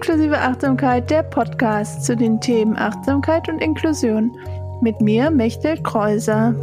[0.00, 4.34] Inklusive Achtsamkeit, der Podcast zu den Themen Achtsamkeit und Inklusion.
[4.80, 6.54] Mit mir, Mechtel Kreuser.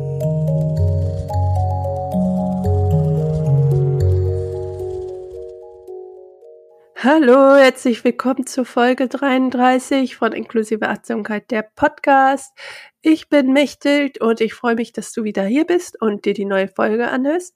[6.95, 12.57] Hallo, herzlich willkommen zur Folge 33 von Inklusive Achtsamkeit, der Podcast.
[13.03, 16.45] Ich bin Mechthild und ich freue mich, dass du wieder hier bist und dir die
[16.45, 17.55] neue Folge anhörst.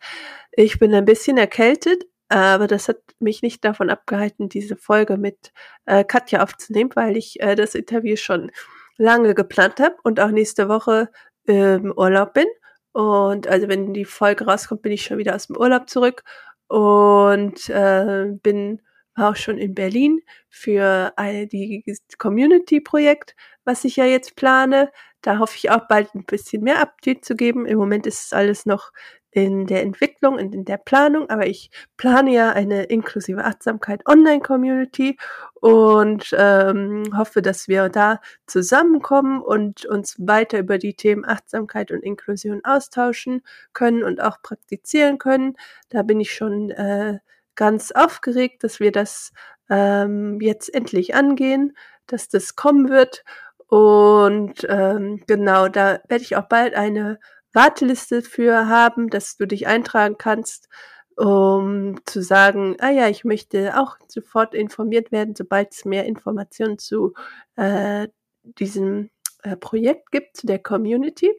[0.52, 2.04] Ich bin ein bisschen erkältet,
[2.36, 5.52] aber das hat mich nicht davon abgehalten, diese Folge mit
[5.86, 8.52] äh, Katja aufzunehmen, weil ich äh, das Interview schon
[8.98, 11.10] lange geplant habe und auch nächste Woche
[11.46, 12.46] im Urlaub bin.
[12.94, 16.24] Und also wenn die Folge rauskommt, bin ich schon wieder aus dem Urlaub zurück
[16.68, 18.82] und äh, bin
[19.16, 21.84] auch schon in Berlin für eine, die
[22.18, 24.92] Community-Projekt, was ich ja jetzt plane.
[25.22, 27.66] Da hoffe ich auch bald ein bisschen mehr Update zu geben.
[27.66, 28.92] Im Moment ist es alles noch
[29.32, 35.18] in der Entwicklung und in der Planung, aber ich plane ja eine inklusive Achtsamkeit Online-Community
[35.62, 42.04] und ähm, hoffe, dass wir da zusammenkommen und uns weiter über die Themen Achtsamkeit und
[42.04, 43.42] Inklusion austauschen
[43.74, 45.56] können und auch praktizieren können.
[45.90, 47.20] Da bin ich schon äh,
[47.56, 49.32] ganz aufgeregt, dass wir das
[49.70, 53.24] ähm, jetzt endlich angehen, dass das kommen wird.
[53.68, 57.20] Und ähm, genau, da werde ich auch bald eine
[57.54, 60.70] Warteliste für haben, dass du dich eintragen kannst,
[61.18, 66.78] um zu sagen, ah ja, ich möchte auch sofort informiert werden, sobald es mehr Informationen
[66.80, 67.14] zu
[67.56, 68.08] äh,
[68.44, 69.10] diesem
[69.44, 71.32] äh, Projekt gibt, zu der Community.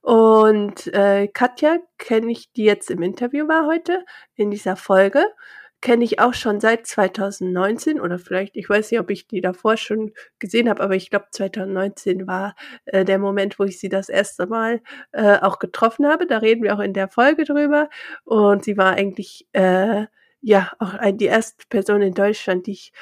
[0.00, 5.24] Und äh, Katja kenne ich, die jetzt im Interview war heute in dieser Folge
[5.82, 9.76] kenne ich auch schon seit 2019 oder vielleicht, ich weiß nicht, ob ich die davor
[9.76, 12.54] schon gesehen habe, aber ich glaube 2019 war
[12.86, 16.26] äh, der Moment, wo ich sie das erste Mal äh, auch getroffen habe.
[16.26, 17.90] Da reden wir auch in der Folge drüber.
[18.24, 20.06] Und sie war eigentlich äh,
[20.40, 22.92] ja auch die erste Person in Deutschland, die ich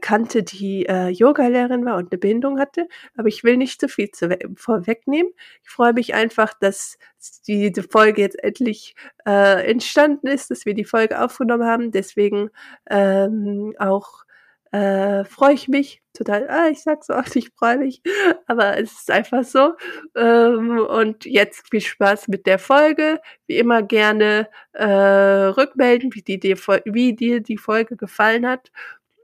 [0.00, 2.88] kannte, die äh, Yogalehrerin war und eine Bindung hatte.
[3.16, 5.32] Aber ich will nicht zu viel zu vorwegnehmen.
[5.62, 6.98] Ich freue mich einfach, dass
[7.46, 8.94] diese Folge jetzt endlich
[9.26, 11.90] äh, entstanden ist, dass wir die Folge aufgenommen haben.
[11.92, 12.50] Deswegen
[12.88, 14.24] ähm, auch
[14.72, 16.48] äh, freue ich mich total.
[16.50, 18.02] Ah, ich sag so oft, ich freue mich,
[18.46, 19.74] aber es ist einfach so.
[20.14, 23.20] Ähm, und jetzt viel Spaß mit der Folge.
[23.46, 26.38] Wie immer gerne äh, rückmelden, wie, die,
[26.84, 28.70] wie dir die Folge gefallen hat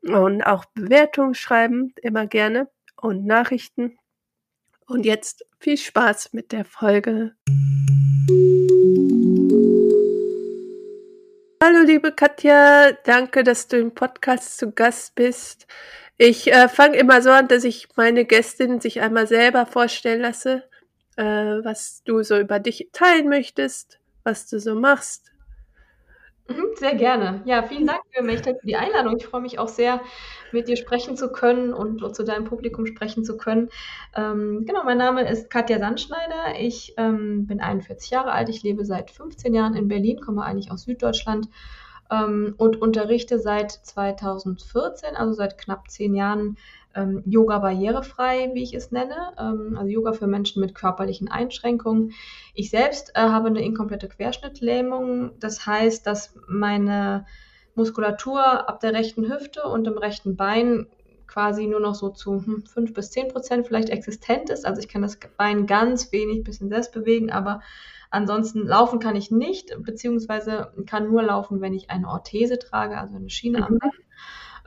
[0.08, 3.98] und auch Bewertungen schreiben, immer gerne und Nachrichten.
[4.86, 7.34] Und jetzt viel Spaß mit der Folge.
[11.62, 15.66] Hallo liebe Katja, danke, dass du im Podcast zu Gast bist.
[16.18, 20.64] Ich äh, fange immer so an, dass ich meine Gästin sich einmal selber vorstellen lasse,
[21.16, 25.33] äh, was du so über dich teilen möchtest, was du so machst.
[26.46, 27.42] Mhm, sehr gerne.
[27.46, 29.16] Ja, vielen Dank für mich für die Einladung.
[29.16, 30.00] Ich freue mich auch sehr,
[30.52, 33.70] mit dir sprechen zu können und, und zu deinem Publikum sprechen zu können.
[34.14, 36.60] Ähm, genau, mein Name ist Katja Sandschneider.
[36.60, 38.50] Ich ähm, bin 41 Jahre alt.
[38.50, 41.48] Ich lebe seit 15 Jahren in Berlin, komme eigentlich aus Süddeutschland
[42.10, 46.58] ähm, und unterrichte seit 2014, also seit knapp zehn Jahren,
[46.94, 52.12] ähm, Yoga barrierefrei, wie ich es nenne, ähm, also Yoga für Menschen mit körperlichen Einschränkungen.
[52.54, 57.26] Ich selbst äh, habe eine inkomplette Querschnittlähmung, das heißt, dass meine
[57.74, 60.86] Muskulatur ab der rechten Hüfte und dem rechten Bein
[61.26, 64.64] quasi nur noch so zu hm, 5 bis 10 Prozent vielleicht existent ist.
[64.64, 67.60] Also ich kann das Bein ganz wenig bisschen selbst bewegen, aber
[68.10, 73.16] ansonsten laufen kann ich nicht, beziehungsweise kann nur laufen, wenn ich eine Orthese trage, also
[73.16, 73.64] eine Schiene mhm.
[73.64, 74.03] am Bein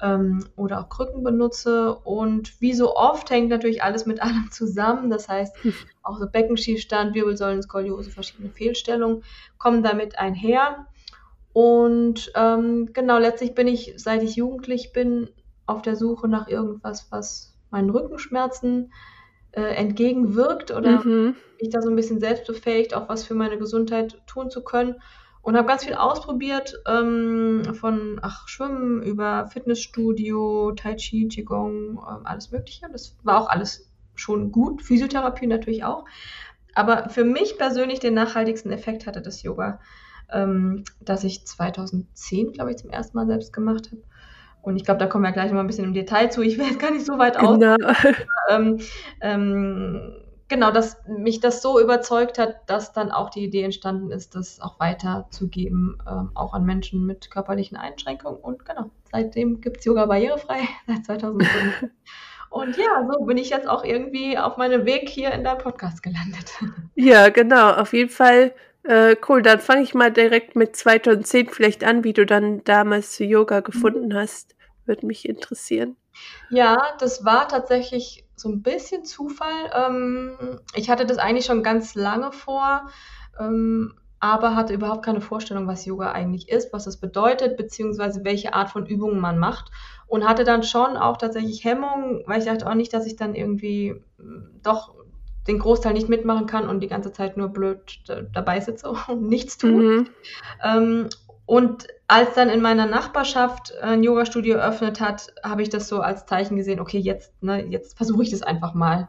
[0.02, 1.96] ähm, oder auch Krücken benutze.
[1.96, 5.10] Und wie so oft hängt natürlich alles mit allem zusammen.
[5.10, 5.56] Das heißt,
[6.04, 9.24] auch so Beckenschiefstand, Wirbelsäulen, Skoliose, verschiedene Fehlstellungen
[9.58, 10.88] kommen damit einher.
[11.54, 15.30] Und ähm, genau, letztlich bin ich, seit ich jugendlich bin,
[15.66, 18.94] auf der Suche nach irgendwas, was meinen Rückenschmerzen
[19.52, 21.36] äh, entgegenwirkt oder mhm.
[21.58, 24.96] ich da so ein bisschen selbstbefähigt, auch was für meine Gesundheit tun zu können
[25.48, 32.26] und habe ganz viel ausprobiert, ähm, von ach, Schwimmen über Fitnessstudio, Tai Chi, Qigong, ähm,
[32.26, 32.90] alles Mögliche.
[32.92, 36.04] Das war auch alles schon gut, Physiotherapie natürlich auch.
[36.76, 39.80] Aber für mich persönlich den nachhaltigsten Effekt hatte das Yoga,
[40.34, 44.02] ähm, das ich 2010, glaube ich, zum ersten Mal selbst gemacht habe.
[44.62, 46.42] Und ich glaube, da kommen wir gleich noch mal ein bisschen im Detail zu.
[46.42, 47.58] Ich jetzt gar nicht so weit aus.
[47.58, 47.78] Genau.
[48.50, 48.80] Ähm,
[49.22, 50.14] ähm,
[50.48, 54.60] genau, dass mich das so überzeugt hat, dass dann auch die Idee entstanden ist, das
[54.60, 58.40] auch weiterzugeben, ähm, auch an Menschen mit körperlichen Einschränkungen.
[58.40, 61.92] Und genau, seitdem gibt es Yoga barrierefrei, seit 2005.
[62.50, 66.02] Und ja, so bin ich jetzt auch irgendwie auf meinem Weg hier in deinem Podcast
[66.02, 66.52] gelandet.
[67.00, 69.44] Ja, genau, auf jeden Fall äh, cool.
[69.44, 73.60] Dann fange ich mal direkt mit 2010 vielleicht an, wie du dann damals zu Yoga
[73.60, 74.16] gefunden mhm.
[74.16, 74.56] hast.
[74.86, 75.96] Würde mich interessieren.
[76.50, 79.72] Ja, das war tatsächlich so ein bisschen Zufall.
[79.74, 82.88] Ähm, ich hatte das eigentlich schon ganz lange vor,
[83.40, 88.54] ähm, aber hatte überhaupt keine Vorstellung, was Yoga eigentlich ist, was es bedeutet, beziehungsweise welche
[88.54, 89.72] Art von Übungen man macht.
[90.08, 93.36] Und hatte dann schon auch tatsächlich Hemmungen, weil ich dachte auch nicht, dass ich dann
[93.36, 94.96] irgendwie mm, doch
[95.48, 98.02] den Großteil nicht mitmachen kann und die ganze Zeit nur blöd
[98.34, 99.72] dabei sitze und nichts tue.
[99.72, 100.10] Mhm.
[100.64, 101.10] Ähm,
[101.48, 106.26] und als dann in meiner Nachbarschaft ein Yoga-Studio eröffnet hat, habe ich das so als
[106.26, 109.08] Zeichen gesehen, okay, jetzt, ne, jetzt versuche ich das einfach mal.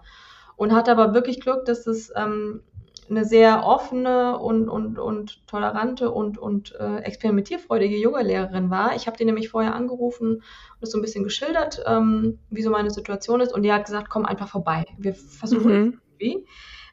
[0.55, 2.63] Und hatte aber wirklich Glück, dass es ähm,
[3.11, 8.95] eine sehr offene und, und, und tolerante und, und äh, experimentierfreudige Yoga-Lehrerin war.
[8.95, 10.43] Ich habe die nämlich vorher angerufen und
[10.81, 13.53] das so ein bisschen geschildert, ähm, wie so meine Situation ist.
[13.53, 14.87] Und die hat gesagt, komm einfach vorbei.
[14.97, 16.01] Wir versuchen mhm.
[16.21, 16.47] irgendwie.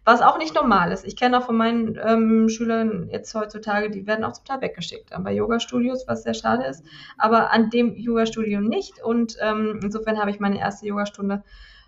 [0.05, 1.03] Was auch nicht normal ist.
[1.03, 5.09] Ich kenne auch von meinen ähm, Schülern jetzt heutzutage, die werden auch zum Teil weggeschickt
[5.19, 6.85] bei Yoga-Studios, was sehr schade ist.
[7.17, 9.01] Aber an dem Yoga-Studio nicht.
[9.03, 11.43] Und ähm, insofern habe ich meine erste Yogastunde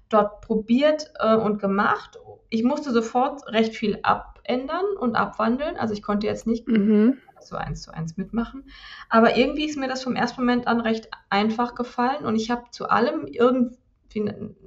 [0.10, 2.18] dort probiert äh, und gemacht.
[2.50, 5.78] Ich musste sofort recht viel abändern und abwandeln.
[5.78, 7.20] Also ich konnte jetzt nicht mhm.
[7.40, 8.64] so eins zu eins mitmachen.
[9.10, 12.64] Aber irgendwie ist mir das vom ersten Moment an recht einfach gefallen und ich habe
[12.72, 13.78] zu allem irgendwie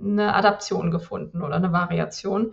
[0.01, 2.53] eine Adaption gefunden oder eine Variation.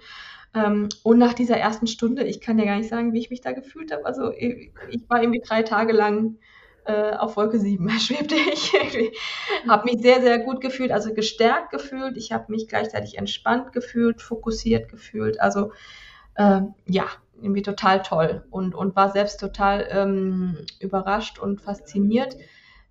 [0.54, 3.42] Ähm, und nach dieser ersten Stunde, ich kann ja gar nicht sagen, wie ich mich
[3.42, 4.06] da gefühlt habe.
[4.06, 4.72] Also ich,
[5.08, 6.38] war irgendwie drei Tage lang
[6.86, 8.74] äh, auf Wolke 7 schwebte ich.
[9.68, 12.18] habe mich sehr, sehr gut gefühlt, also gestärkt gefühlt.
[12.18, 15.40] Ich habe mich gleichzeitig entspannt gefühlt, fokussiert gefühlt.
[15.42, 15.72] Also
[16.36, 17.06] äh, ja,
[17.42, 22.36] irgendwie total toll und, und war selbst total ähm, überrascht und fasziniert,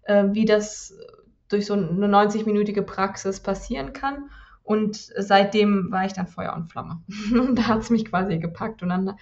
[0.02, 0.94] äh, wie das
[1.49, 4.31] durch so eine 90-minütige Praxis passieren kann.
[4.66, 7.00] Und seitdem war ich dann Feuer und Flamme.
[7.32, 8.82] und da hat es mich quasi gepackt.
[8.82, 9.14] Und dann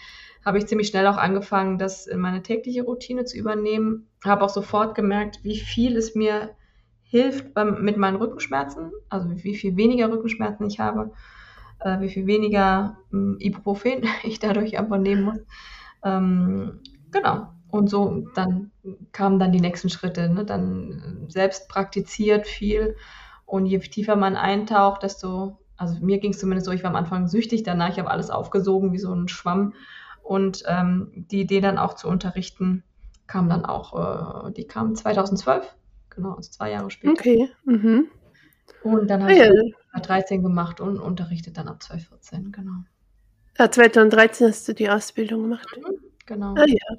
[0.43, 4.09] habe ich ziemlich schnell auch angefangen, das in meine tägliche Routine zu übernehmen.
[4.25, 6.57] Habe auch sofort gemerkt, wie viel es mir
[7.03, 11.13] hilft beim, mit meinen Rückenschmerzen, also wie viel weniger Rückenschmerzen ich habe,
[11.81, 15.41] äh, wie viel weniger ähm, Ibuprofen ich dadurch einfach nehmen muss.
[16.03, 16.81] Ähm,
[17.11, 17.49] genau.
[17.69, 18.71] Und so dann
[19.13, 20.31] kamen dann die nächsten Schritte.
[20.31, 20.47] Ne?
[20.47, 22.97] Dann selbst praktiziert viel
[23.47, 26.97] und je tiefer man eintaucht, desto, also mir ging es zumindest so, ich war am
[26.97, 29.75] Anfang süchtig, danach ich habe alles aufgesogen wie so ein Schwamm.
[30.23, 32.83] Und ähm, die Idee dann auch zu unterrichten,
[33.27, 35.77] kam dann auch, äh, die kam 2012,
[36.11, 37.13] genau, also zwei Jahre später.
[37.13, 37.51] Okay.
[37.65, 38.09] Mhm.
[38.83, 39.41] Und dann habe ah, ich
[39.95, 40.01] ja.
[40.01, 42.85] 13 gemacht und unterrichtet dann ab 2014, genau.
[43.59, 45.69] Ja, 2013 hast du die Ausbildung gemacht.
[45.77, 46.55] Mhm, genau.
[46.57, 46.97] Ah ja.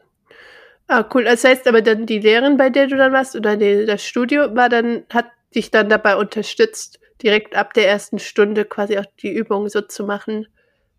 [0.88, 1.24] Ah, cool.
[1.24, 4.56] Das heißt aber dann die Lehrerin, bei der du dann warst, oder die, das Studio,
[4.56, 5.26] war dann, hat
[5.56, 10.04] dich dann dabei unterstützt, direkt ab der ersten Stunde quasi auch die Übungen so zu
[10.04, 10.48] machen,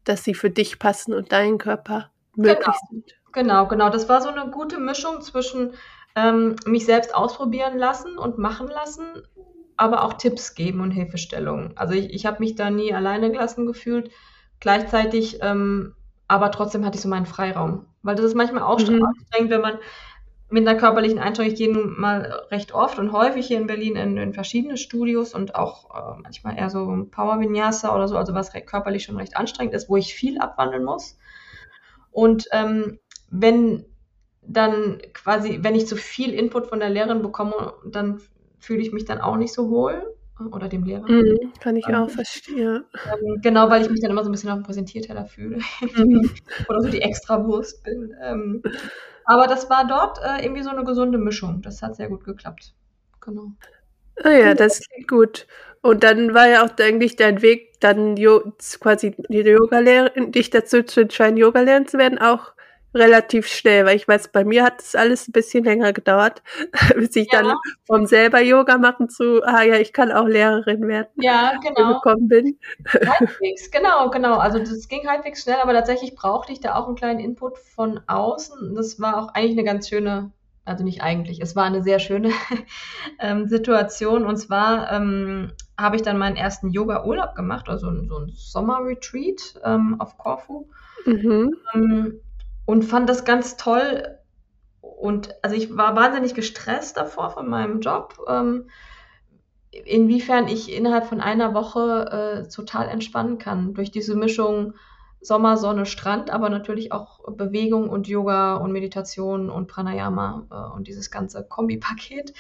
[0.05, 2.79] dass sie für dich passen und deinen Körper möglich genau.
[2.91, 3.15] sind.
[3.33, 3.91] Genau, genau.
[3.91, 5.75] Das war so eine gute Mischung zwischen
[6.15, 9.05] ähm, mich selbst ausprobieren lassen und machen lassen,
[9.77, 11.77] aber auch Tipps geben und Hilfestellungen.
[11.77, 14.11] Also ich, ich habe mich da nie alleine gelassen gefühlt.
[14.59, 15.95] Gleichzeitig, ähm,
[16.29, 17.87] aber trotzdem hatte ich so meinen Freiraum.
[18.03, 19.05] Weil das ist manchmal auch mhm.
[19.05, 19.79] anstrengend, wenn man
[20.49, 23.97] mit einer körperlichen Einschränkung, ich gehe nun mal recht oft und häufig hier in Berlin
[23.97, 28.33] in, in verschiedene Studios und auch äh, manchmal eher so Power Vinyasa oder so, also
[28.33, 31.19] was körperlich schon recht anstrengend ist, wo ich viel abwandeln muss.
[32.13, 32.99] Und ähm,
[33.29, 33.85] wenn
[34.43, 38.21] dann quasi, wenn ich zu viel Input von der Lehrerin bekomme, dann
[38.59, 40.16] fühle ich mich dann auch nicht so wohl
[40.53, 41.11] oder dem Lehrer.
[41.11, 42.85] Mm, kann ich ähm, auch verstehen.
[42.95, 45.59] Ähm, genau, weil ich mich dann immer so ein bisschen auf dem Präsentierteller fühle.
[45.81, 46.29] Mm.
[46.69, 48.15] oder so die Extrawurst bin.
[48.23, 48.63] Ähm,
[49.25, 51.63] aber das war dort äh, irgendwie so eine gesunde Mischung.
[51.63, 52.75] Das hat sehr gut geklappt.
[53.21, 53.53] Genau.
[54.23, 55.47] Ah ja, das klingt gut.
[55.83, 61.01] Und dann war ja auch eigentlich dein Weg, dann quasi die Yoga-Lehrerin, dich dazu zu
[61.01, 62.53] entscheiden, Yoga lernen zu werden, auch
[62.97, 66.43] relativ schnell, weil ich weiß, bei mir hat es alles ein bisschen länger gedauert,
[66.97, 67.43] bis ich ja.
[67.43, 71.95] dann vom selber Yoga machen zu, ah ja, ich kann auch Lehrerin werden, ja, genau.
[71.95, 72.59] gekommen bin.
[72.89, 74.39] Halbwegs, genau, genau.
[74.39, 78.01] Also das ging halbwegs schnell, aber tatsächlich brauchte ich da auch einen kleinen Input von
[78.07, 78.75] außen.
[78.75, 80.33] Das war auch eigentlich eine ganz schöne,
[80.65, 82.31] also nicht eigentlich, es war eine sehr schöne
[83.21, 84.25] ähm, Situation.
[84.25, 89.97] Und zwar ähm, habe ich dann meinen ersten Yoga-Urlaub gemacht, also so ein Sommer-Retreat ähm,
[90.01, 90.67] auf Korfu.
[91.05, 92.21] Mhm.
[92.67, 94.19] Und fand das ganz toll.
[94.81, 98.19] Und also ich war wahnsinnig gestresst davor von meinem Job.
[98.29, 98.69] Ähm,
[99.71, 104.75] inwiefern ich innerhalb von einer Woche äh, total entspannen kann durch diese Mischung
[105.21, 110.87] Sommer, Sonne, Strand, aber natürlich auch Bewegung und Yoga und Meditation und Pranayama äh, und
[110.87, 112.33] dieses ganze Kombipaket.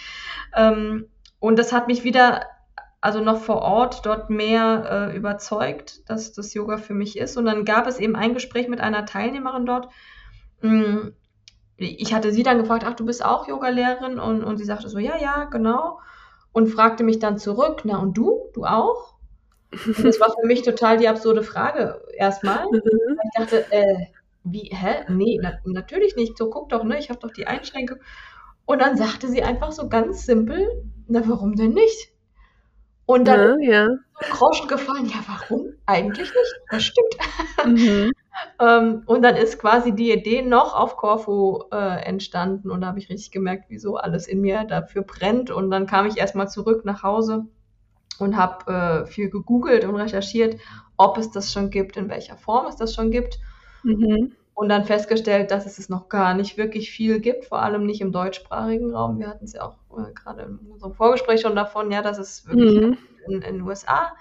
[0.55, 1.07] Ähm,
[1.41, 2.43] und das hat mich wieder,
[3.01, 7.37] also noch vor Ort, dort mehr äh, überzeugt, dass das Yoga für mich ist.
[7.37, 9.89] Und dann gab es eben ein Gespräch mit einer Teilnehmerin dort,
[11.77, 14.19] ich hatte sie dann gefragt, ach, du bist auch Yogalehrerin?
[14.19, 16.01] Und, und sie sagte so, ja, ja, genau.
[16.53, 18.51] und fragte mich dann zurück, na und du?
[18.55, 19.15] Du auch?
[19.87, 22.67] Und das war für mich total die absurde Frage erstmal.
[22.73, 23.19] Mhm.
[23.25, 24.07] Ich dachte, äh,
[24.45, 25.05] wie, hä?
[25.09, 26.39] Nee, na, natürlich nicht.
[26.39, 26.99] So, guck doch, ne?
[26.99, 27.99] Ich habe doch die Einschränkung.
[28.67, 30.67] Und dann sagte sie einfach so ganz simpel,
[31.09, 32.11] na, warum denn nicht?
[33.07, 33.89] Und dann Ja, ja.
[34.31, 35.75] Groschen gefallen, ja, warum?
[35.87, 36.55] Eigentlich nicht.
[36.71, 37.17] Das stimmt.
[37.67, 38.13] Mhm.
[38.61, 42.99] Ähm, und dann ist quasi die Idee noch auf Korfu äh, entstanden und da habe
[42.99, 45.51] ich richtig gemerkt, wieso alles in mir dafür brennt.
[45.51, 47.47] Und dann kam ich erstmal zurück nach Hause
[48.19, 50.61] und habe äh, viel gegoogelt und recherchiert,
[50.97, 53.39] ob es das schon gibt, in welcher Form es das schon gibt.
[53.83, 54.33] Mhm.
[54.55, 58.01] Und dann festgestellt, dass es es noch gar nicht wirklich viel gibt, vor allem nicht
[58.01, 59.19] im deutschsprachigen Raum.
[59.19, 62.47] Wir hatten es ja auch äh, gerade in unserem Vorgespräch schon davon, ja, dass es
[62.49, 62.99] wirklich Mhm.
[63.27, 64.15] in, in den USA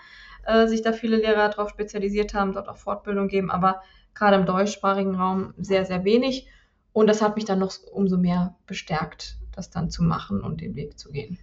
[0.45, 3.81] äh, sich da viele Lehrer darauf spezialisiert haben, dort auch Fortbildung geben, aber
[4.15, 6.47] gerade im deutschsprachigen Raum sehr, sehr wenig.
[6.93, 10.75] Und das hat mich dann noch umso mehr bestärkt, das dann zu machen und den
[10.75, 11.37] Weg zu gehen.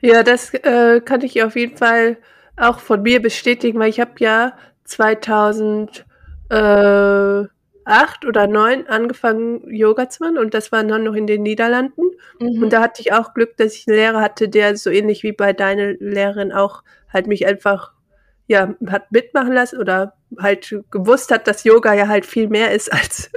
[0.00, 2.18] Ja, das äh, kann ich auf jeden Fall
[2.56, 4.52] auch von mir bestätigen, weil ich habe ja
[4.84, 6.04] 2008
[8.26, 12.02] oder 9 angefangen Yoga zu machen und das war dann noch in den Niederlanden.
[12.40, 12.62] Mhm.
[12.62, 15.32] Und da hatte ich auch Glück, dass ich einen Lehrer hatte, der so ähnlich wie
[15.32, 16.82] bei deiner Lehrerin auch
[17.12, 17.92] halt mich einfach
[18.48, 22.92] ja hat mitmachen lassen oder halt gewusst hat, dass Yoga ja halt viel mehr ist
[22.92, 23.30] als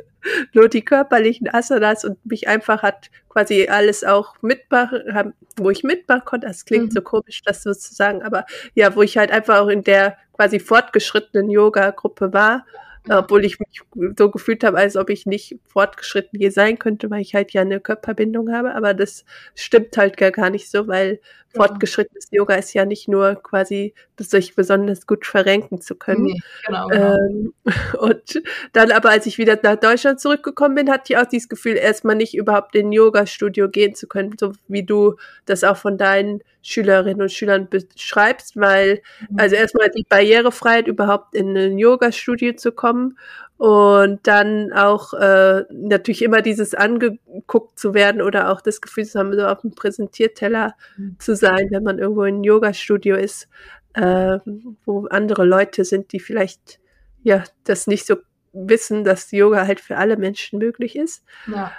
[0.54, 6.26] nur die körperlichen Asanas und mich einfach hat quasi alles auch mitmachen, wo ich mitmachen
[6.26, 6.48] konnte.
[6.48, 6.92] Das klingt Mhm.
[6.92, 10.18] so komisch, das so zu sagen, aber ja, wo ich halt einfach auch in der
[10.34, 12.66] quasi fortgeschrittenen Yoga-Gruppe war,
[13.10, 13.82] obwohl ich mich
[14.16, 17.62] so gefühlt habe, als ob ich nicht fortgeschritten hier sein könnte, weil ich halt ja
[17.62, 19.26] eine Körperbindung habe, aber das
[19.56, 21.20] stimmt halt gar nicht so, weil
[21.54, 21.66] Genau.
[21.66, 26.24] fortgeschrittenes Yoga ist ja nicht nur quasi, sich besonders gut verrenken zu können.
[26.24, 27.16] Nee, genau, genau.
[27.16, 27.54] Ähm,
[28.00, 28.42] und
[28.74, 32.16] dann aber, als ich wieder nach Deutschland zurückgekommen bin, hatte ich auch dieses Gefühl, erstmal
[32.16, 35.16] nicht überhaupt in ein Yoga-Studio gehen zu können, so wie du
[35.46, 39.40] das auch von deinen Schülerinnen und Schülern beschreibst, weil, Mhm.
[39.40, 43.18] also erstmal die Barrierefreiheit, überhaupt in ein Yoga-Studio zu kommen
[43.62, 49.20] und dann auch äh, natürlich immer dieses angeguckt zu werden oder auch das Gefühl zu
[49.20, 51.18] haben, so auf dem Präsentierteller Mhm.
[51.20, 53.48] zu sein, wenn man irgendwo in ein Yoga-Studio ist,
[53.94, 54.40] äh,
[54.84, 56.80] wo andere Leute sind, die vielleicht
[57.22, 58.16] ja das nicht so
[58.52, 61.24] wissen, dass Yoga halt für alle Menschen möglich ist.
[61.46, 61.72] ja.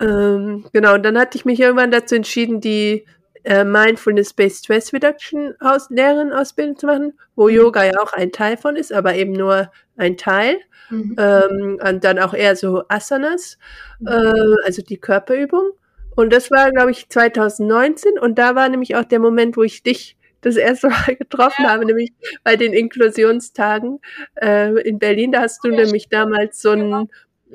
[0.00, 3.06] Ähm, genau, und dann hatte ich mich irgendwann dazu entschieden, die
[3.44, 7.54] äh, Mindfulness-Based Stress Reduction aus Lehrerin-Ausbildung zu machen, wo Mhm.
[7.54, 10.58] Yoga ja auch ein Teil von ist, aber eben nur ein Teil.
[10.90, 11.16] Mhm.
[11.18, 13.58] Ähm, und dann auch eher so Asanas,
[14.00, 14.08] Mhm.
[14.08, 15.70] äh, also die Körperübung.
[16.16, 18.18] Und das war, glaube ich, 2019.
[18.18, 21.84] Und da war nämlich auch der Moment, wo ich dich das erste Mal getroffen habe,
[21.86, 22.12] nämlich
[22.44, 24.00] bei den Inklusionstagen
[24.40, 25.32] äh, in Berlin.
[25.32, 27.08] Da hast du Ja, nämlich damals so ein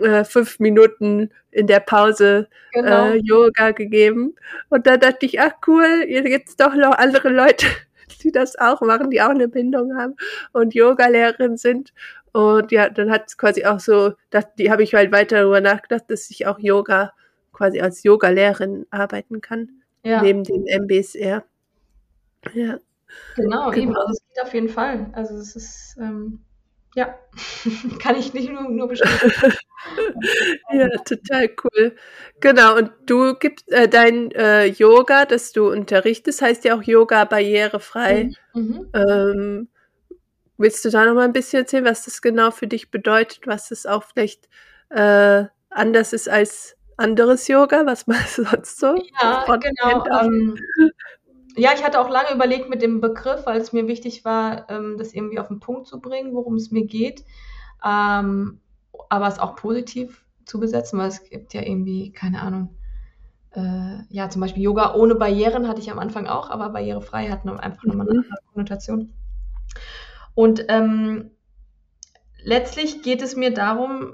[0.03, 3.11] äh, fünf Minuten in der Pause Genau.
[3.11, 4.35] äh, Yoga gegeben.
[4.69, 7.65] Und da dachte ich, ach cool, hier gibt's doch noch andere Leute,
[8.23, 10.15] die das auch machen, die auch eine Bindung haben
[10.53, 11.93] und Yoga-Lehrerin sind.
[12.31, 15.61] Und ja, dann hat es quasi auch so, dass, die habe ich halt weiter darüber
[15.61, 17.13] nachgedacht, dass ich auch Yoga
[17.53, 19.69] quasi als Yoga-Lehrerin arbeiten kann,
[20.03, 20.21] ja.
[20.21, 21.43] neben dem MBSR.
[22.53, 22.79] Ja,
[23.35, 23.73] Genau, Genau.
[23.73, 25.09] eben, also es geht auf jeden Fall.
[25.13, 26.41] Also es ist, ähm,
[26.95, 27.17] ja,
[28.01, 29.53] kann ich nicht nur, nur bestätigen.
[30.73, 31.95] ja, total cool.
[32.39, 37.25] Genau, und du gibst äh, dein äh, Yoga, das du unterrichtest, heißt ja auch Yoga
[37.25, 38.31] barrierefrei.
[38.53, 38.89] Mhm.
[38.93, 39.67] Ähm,
[40.57, 43.71] willst du da noch mal ein bisschen erzählen, was das genau für dich bedeutet, was
[43.71, 44.49] es auch vielleicht
[44.89, 50.05] äh, anders ist als anderes Yoga, was man sonst so Ja, genau.
[50.21, 50.59] Ähm,
[51.59, 54.97] ja, ich hatte auch lange überlegt mit dem Begriff, weil es mir wichtig war, ähm,
[54.97, 57.23] das irgendwie auf den Punkt zu bringen, worum es mir geht.
[57.85, 58.59] Ähm,
[59.09, 62.75] aber es auch positiv zu besetzen, weil es gibt ja irgendwie, keine Ahnung,
[63.51, 67.45] äh, ja, zum Beispiel Yoga ohne Barrieren hatte ich am Anfang auch, aber barrierefrei hat
[67.45, 68.25] noch, einfach nochmal eine Mhm.
[68.25, 69.13] andere Konnotation.
[70.35, 71.31] Und ähm,
[72.43, 74.13] letztlich geht es mir darum,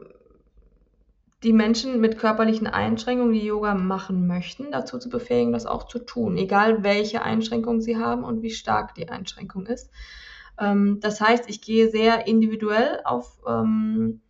[1.46, 6.00] die Menschen mit körperlichen Einschränkungen, die Yoga machen möchten, dazu zu befähigen, das auch zu
[6.00, 9.92] tun, egal welche Einschränkung sie haben und wie stark die Einschränkung ist.
[10.60, 14.22] Ähm, das heißt, ich gehe sehr individuell auf ähm,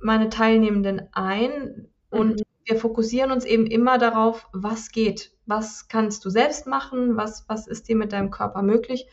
[0.00, 2.42] meine Teilnehmenden ein und Mhm.
[2.66, 7.66] wir fokussieren uns eben immer darauf, was geht, was kannst du selbst machen, was, was
[7.66, 9.08] ist dir mit deinem Körper möglich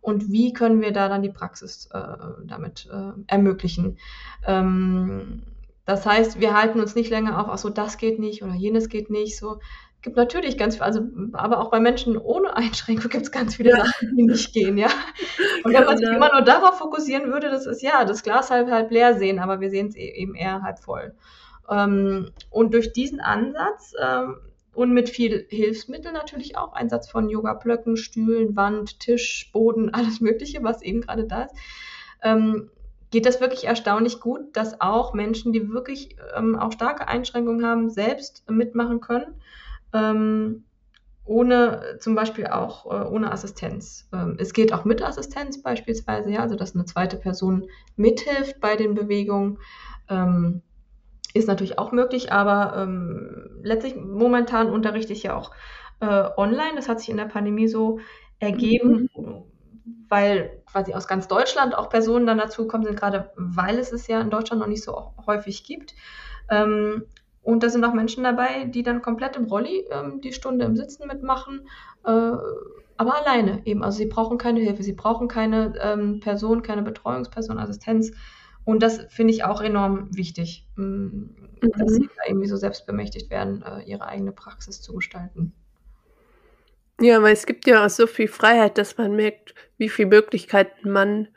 [0.00, 3.98] und wie können wir da dann die Praxis äh, damit äh, ermöglichen.
[4.46, 5.42] Ähm,
[5.86, 8.88] das heißt, wir halten uns nicht länger auf, ach so, das geht nicht oder jenes
[8.88, 9.38] geht nicht.
[9.38, 9.58] So
[10.02, 11.00] gibt natürlich ganz viel, also
[11.32, 13.76] aber auch bei Menschen ohne Einschränkung gibt es ganz viele Ja.
[13.84, 14.88] Sachen, die nicht gehen, ja.
[15.64, 16.16] Und wenn man sich Genau.
[16.16, 19.60] immer nur darauf fokussieren würde, das ist ja das Glas halb halb leer sehen, aber
[19.60, 21.14] wir sehen es eben eher halb voll.
[21.70, 24.36] Ähm, und durch diesen Ansatz ähm,
[24.74, 30.62] und mit viel Hilfsmittel natürlich auch, Einsatz von Yoga-Blöcken, Stühlen, Wand, Tisch, Boden, alles Mögliche,
[30.62, 31.54] was eben gerade da ist,
[32.22, 32.70] ähm,
[33.14, 37.88] geht das wirklich erstaunlich gut, dass auch Menschen, die wirklich ähm, auch starke Einschränkungen haben,
[37.88, 39.40] selbst mitmachen können.
[39.92, 40.64] Ähm,
[41.24, 44.08] ohne zum Beispiel auch äh, ohne Assistenz.
[44.12, 48.74] Ähm, es geht auch mit Assistenz beispielsweise, ja, also dass eine zweite Person mithilft bei
[48.74, 49.58] den Bewegungen.
[50.10, 50.62] Ähm,
[51.34, 55.52] ist natürlich auch möglich, aber ähm, letztlich momentan unterrichte ich ja auch
[56.00, 56.74] äh, online.
[56.74, 58.00] Das hat sich in der Pandemie so
[58.40, 59.44] ergeben, mhm.
[60.14, 64.20] Weil quasi aus ganz Deutschland auch Personen dann dazukommen sind, gerade weil es es ja
[64.20, 65.92] in Deutschland noch nicht so häufig gibt.
[66.48, 67.06] Ähm,
[67.42, 70.76] und da sind auch Menschen dabei, die dann komplett im Rolli ähm, die Stunde im
[70.76, 71.66] Sitzen mitmachen,
[72.04, 72.10] äh,
[72.96, 73.82] aber alleine eben.
[73.82, 78.12] Also sie brauchen keine Hilfe, sie brauchen keine ähm, Person, keine Betreuungsperson, Assistenz.
[78.64, 81.24] Und das finde ich auch enorm wichtig, mm,
[81.60, 81.94] dass mhm.
[81.94, 85.52] sie da irgendwie so selbstbemächtigt werden, äh, ihre eigene Praxis zu gestalten.
[87.00, 90.90] Ja, weil es gibt ja auch so viel Freiheit, dass man merkt, wie viele Möglichkeiten
[90.90, 91.28] man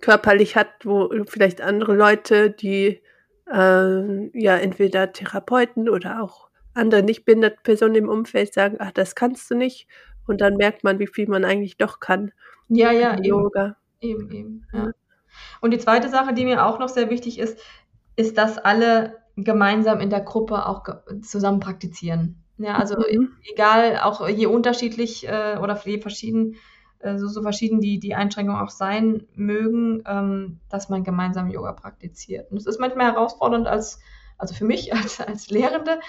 [0.00, 3.02] körperlich hat, wo vielleicht andere Leute, die
[3.50, 9.14] äh, ja entweder Therapeuten oder auch andere nicht behinderte Personen im Umfeld sagen, ach, das
[9.14, 9.88] kannst du nicht.
[10.26, 12.32] Und dann merkt man, wie viel man eigentlich doch kann.
[12.68, 13.24] Ja, ja, eben.
[13.24, 13.76] Yoga.
[14.00, 14.66] Eben, eben.
[14.72, 14.90] Ja.
[15.60, 17.58] Und die zweite Sache, die mir auch noch sehr wichtig ist,
[18.16, 20.84] ist, dass alle gemeinsam in der Gruppe auch
[21.22, 22.44] zusammen praktizieren.
[22.58, 23.36] Ja, also mhm.
[23.52, 26.56] egal, auch je unterschiedlich äh, oder je verschieden,
[27.00, 32.50] so, so verschieden die, die Einschränkungen auch sein mögen, ähm, dass man gemeinsam Yoga praktiziert.
[32.50, 34.00] Und es ist manchmal herausfordernd als,
[34.36, 36.00] also für mich als, als Lehrende,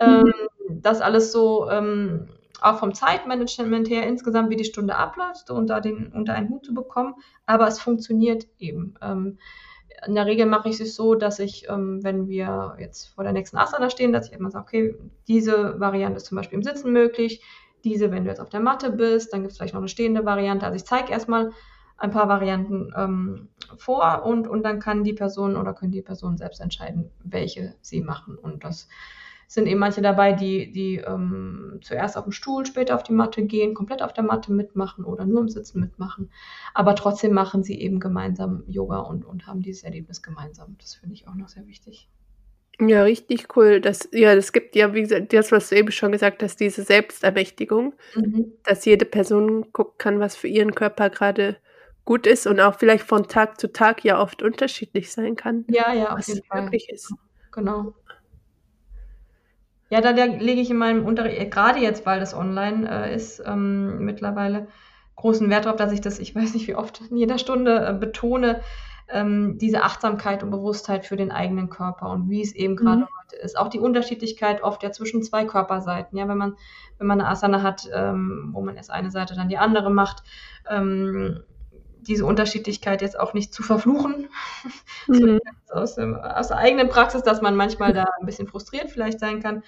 [0.00, 0.32] ähm,
[0.68, 0.82] mhm.
[0.82, 2.28] das alles so ähm,
[2.60, 6.74] auch vom Zeitmanagement her insgesamt, wie die Stunde abläuft, unter, den, unter einen Hut zu
[6.74, 7.14] bekommen.
[7.46, 8.94] Aber es funktioniert eben.
[9.00, 9.38] Ähm,
[10.06, 13.32] in der Regel mache ich es so, dass ich, ähm, wenn wir jetzt vor der
[13.32, 14.94] nächsten Asana stehen, dass ich immer sage, okay,
[15.26, 17.42] diese Variante ist zum Beispiel im Sitzen möglich,
[17.84, 20.24] diese, wenn du jetzt auf der Matte bist, dann gibt es vielleicht noch eine stehende
[20.24, 20.66] Variante.
[20.66, 21.52] Also ich zeige erstmal
[21.96, 26.38] ein paar Varianten ähm, vor und, und dann kann die Person oder können die Personen
[26.38, 28.36] selbst entscheiden, welche sie machen.
[28.36, 28.88] Und das
[29.48, 33.42] sind eben manche dabei, die, die ähm, zuerst auf dem Stuhl, später auf die Matte
[33.44, 36.30] gehen, komplett auf der Matte mitmachen oder nur im Sitzen mitmachen.
[36.74, 40.76] Aber trotzdem machen sie eben gemeinsam Yoga und, und haben dieses Erlebnis gemeinsam.
[40.78, 42.08] Das finde ich auch noch sehr wichtig.
[42.80, 43.80] Ja, richtig cool.
[43.80, 46.82] Das, ja, das gibt ja, wie gesagt, das, was du eben schon gesagt hast, diese
[46.82, 48.52] Selbstermächtigung, mhm.
[48.64, 51.56] dass jede Person gucken kann, was für ihren Körper gerade
[52.04, 55.64] gut ist und auch vielleicht von Tag zu Tag ja oft unterschiedlich sein kann.
[55.68, 56.70] Ja, ja, auf jeden Fall.
[56.72, 57.12] ist.
[57.52, 57.94] Genau.
[59.90, 63.42] Ja, da lege ich in meinem Unterricht, äh, gerade jetzt, weil das online äh, ist,
[63.44, 64.68] ähm, mittlerweile
[65.16, 67.94] großen Wert darauf, dass ich das, ich weiß nicht wie oft, in jeder Stunde äh,
[67.94, 68.60] betone,
[69.10, 73.08] ähm, diese Achtsamkeit und Bewusstheit für den eigenen Körper und wie es eben gerade mhm.
[73.22, 73.58] heute ist.
[73.58, 76.18] Auch die Unterschiedlichkeit oft ja zwischen zwei Körperseiten.
[76.18, 76.56] Ja, wenn man,
[76.98, 80.22] wenn man eine Asana hat, ähm, wo man erst eine Seite, dann die andere macht,
[80.68, 81.42] ähm,
[82.00, 84.28] diese Unterschiedlichkeit jetzt auch nicht zu verfluchen.
[85.10, 85.40] Mhm.
[85.64, 89.40] so aus, aus, der eigenen Praxis, dass man manchmal da ein bisschen frustriert vielleicht sein
[89.42, 89.62] kann.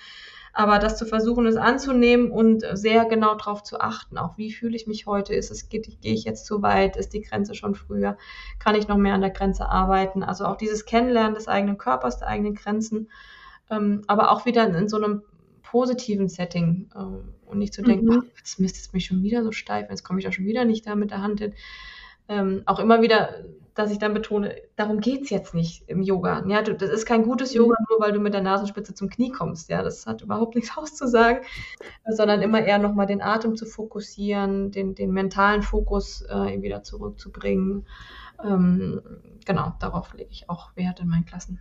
[0.53, 4.77] Aber das zu versuchen, es anzunehmen und sehr genau darauf zu achten, auch wie fühle
[4.77, 8.17] ich mich heute, ist es, gehe ich jetzt zu weit, ist die Grenze schon früher,
[8.59, 10.23] kann ich noch mehr an der Grenze arbeiten.
[10.23, 13.11] Also auch dieses Kennenlernen des eigenen Körpers, der eigenen Grenzen,
[13.71, 15.23] ähm, aber auch wieder in so einem
[15.63, 18.23] positiven Setting ähm, und nicht zu denken, mhm.
[18.25, 20.65] ach, jetzt misst es mich schon wieder so steif, jetzt komme ich da schon wieder
[20.65, 21.55] nicht da mit der Hand hin
[22.31, 23.45] ähm, auch immer wieder,
[23.81, 26.45] dass ich dann betone, darum geht es jetzt nicht im Yoga.
[26.47, 27.87] Ja, das ist kein gutes Yoga, mhm.
[27.89, 29.71] nur weil du mit der Nasenspitze zum Knie kommst.
[29.71, 31.43] Ja, das hat überhaupt nichts auszusagen,
[32.09, 37.87] sondern immer eher nochmal den Atem zu fokussieren, den, den mentalen Fokus äh, wieder zurückzubringen.
[38.45, 39.01] Ähm,
[39.47, 41.61] genau, darauf lege ich auch Wert in meinen Klassen.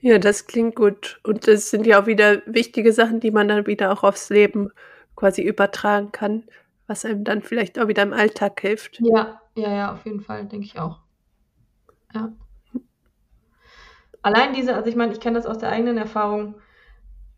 [0.00, 1.20] Ja, das klingt gut.
[1.22, 4.70] Und das sind ja auch wieder wichtige Sachen, die man dann wieder auch aufs Leben
[5.14, 6.42] quasi übertragen kann,
[6.88, 9.00] was einem dann vielleicht auch wieder im Alltag hilft.
[9.00, 11.03] Ja, ja, ja, auf jeden Fall, denke ich auch.
[12.14, 12.32] Ja.
[14.22, 16.54] Allein diese, also ich meine, ich kenne das aus der eigenen Erfahrung,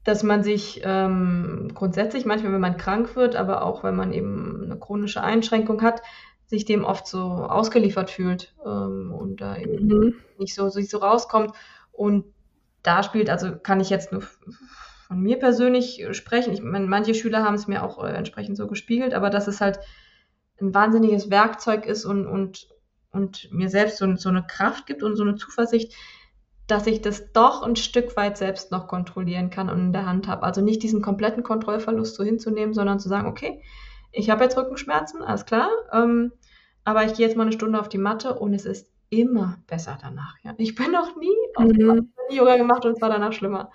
[0.04, 4.62] dass man sich ähm, grundsätzlich, manchmal wenn man krank wird, aber auch wenn man eben
[4.64, 6.00] eine chronische Einschränkung hat,
[6.44, 10.14] sich dem oft so ausgeliefert fühlt ähm, und da eben mhm.
[10.38, 11.50] nicht so, sich so rauskommt.
[11.90, 12.24] Und
[12.84, 16.52] da spielt, also kann ich jetzt nur von mir persönlich sprechen.
[16.52, 19.60] Ich meine, manche Schüler haben es mir auch äh, entsprechend so gespiegelt, aber das ist
[19.60, 19.80] halt
[20.60, 22.68] ein wahnsinniges Werkzeug ist und, und,
[23.16, 25.94] und mir selbst so, so eine Kraft gibt und so eine Zuversicht,
[26.66, 30.26] dass ich das doch ein Stück weit selbst noch kontrollieren kann und in der Hand
[30.26, 30.42] habe.
[30.42, 33.62] Also nicht diesen kompletten Kontrollverlust so hinzunehmen, sondern zu sagen, okay,
[34.12, 36.32] ich habe jetzt Rückenschmerzen, alles klar, ähm,
[36.84, 39.98] aber ich gehe jetzt mal eine Stunde auf die Matte und es ist immer besser
[40.00, 40.36] danach.
[40.42, 40.54] Ja.
[40.58, 42.10] Ich bin noch nie mhm.
[42.30, 43.70] Yoga gemacht und es war danach schlimmer.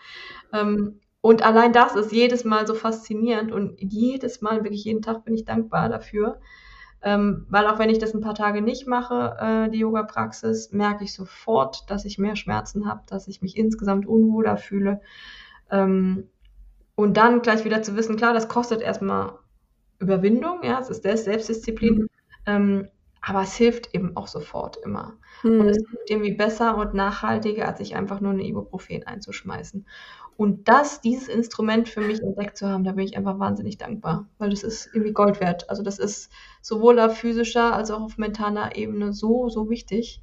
[0.53, 5.23] Ähm, und allein das ist jedes Mal so faszinierend und jedes Mal, wirklich jeden Tag
[5.23, 6.41] bin ich dankbar dafür.
[7.03, 11.03] Ähm, weil auch wenn ich das ein paar Tage nicht mache, äh, die Yoga-Praxis, merke
[11.03, 15.01] ich sofort, dass ich mehr Schmerzen habe, dass ich mich insgesamt unwohler fühle.
[15.71, 16.27] Ähm,
[16.95, 19.39] und dann gleich wieder zu wissen, klar, das kostet erstmal
[19.97, 22.07] Überwindung, ja, es ist Selbstdisziplin, mhm.
[22.45, 22.87] ähm,
[23.21, 25.13] aber es hilft eben auch sofort immer.
[25.43, 25.61] Mhm.
[25.61, 29.85] Und es ist irgendwie besser und nachhaltiger, als sich einfach nur eine Ibuprofen einzuschmeißen.
[30.37, 34.27] Und das, dieses Instrument für mich entdeckt zu haben, da bin ich einfach wahnsinnig dankbar,
[34.39, 35.69] weil das ist irgendwie Gold wert.
[35.69, 36.31] Also das ist
[36.61, 40.21] sowohl auf physischer als auch auf mentaler Ebene so, so wichtig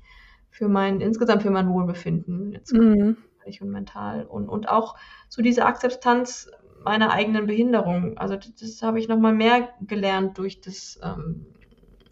[0.50, 3.16] für mein, insgesamt für mein Wohlbefinden, jetzt mhm.
[3.60, 4.24] und mental.
[4.24, 4.96] Und, und auch
[5.28, 6.50] so diese Akzeptanz
[6.82, 8.18] meiner eigenen Behinderung.
[8.18, 11.46] Also das, das habe ich nochmal mehr gelernt durch das ähm,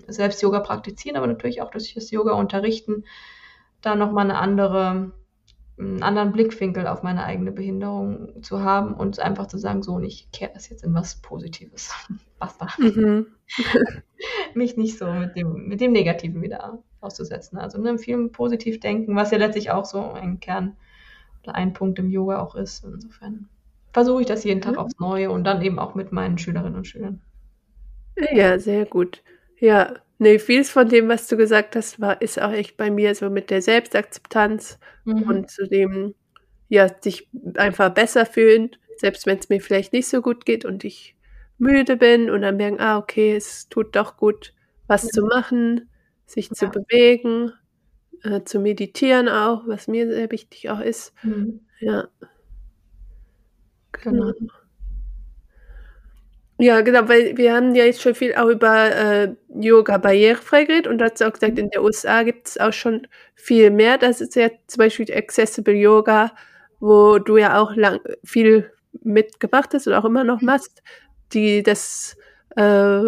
[0.08, 3.04] selbst Yoga praktizieren, aber natürlich auch durch das Yoga unterrichten,
[3.80, 5.12] da nochmal eine andere
[5.78, 10.04] einen anderen Blickwinkel auf meine eigene Behinderung zu haben und einfach zu sagen, so, und
[10.04, 11.92] ich kehre das jetzt in was Positives.
[12.38, 12.68] Basta.
[12.78, 13.26] Mhm.
[14.54, 17.58] Mich nicht so mit dem, mit dem Negativen wieder auszusetzen.
[17.58, 20.76] Also ne, viel positiv denken, was ja letztlich auch so ein Kern
[21.42, 22.84] oder ein Punkt im Yoga auch ist.
[22.84, 23.48] Insofern
[23.92, 24.78] versuche ich das jeden Tag mhm.
[24.78, 27.20] aufs Neue und dann eben auch mit meinen Schülerinnen und Schülern.
[28.32, 29.22] Ja, sehr gut.
[29.58, 33.14] Ja, nee, vieles von dem, was du gesagt hast, war, ist auch echt bei mir
[33.14, 35.22] so mit der Selbstakzeptanz mhm.
[35.22, 36.14] und zu dem,
[36.68, 40.84] ja, sich einfach besser fühlen, selbst wenn es mir vielleicht nicht so gut geht und
[40.84, 41.16] ich
[41.58, 44.52] müde bin und dann merken, ah, okay, es tut doch gut,
[44.86, 45.08] was ja.
[45.10, 45.88] zu machen,
[46.26, 46.54] sich ja.
[46.54, 47.52] zu bewegen,
[48.22, 51.14] äh, zu meditieren auch, was mir sehr wichtig auch ist.
[51.22, 51.60] Mhm.
[51.80, 52.08] Ja.
[53.92, 54.32] Genau.
[54.32, 54.52] genau.
[56.58, 60.86] Ja, genau, weil wir haben ja jetzt schon viel auch über äh, Yoga barrierefrei geredet
[60.86, 63.98] und dazu auch gesagt, in der USA gibt es auch schon viel mehr.
[63.98, 66.32] Das ist ja zum Beispiel Accessible Yoga,
[66.80, 68.70] wo du ja auch lang, viel
[69.02, 70.82] mitgebracht hast und auch immer noch machst,
[71.34, 72.16] die das
[72.56, 73.02] äh,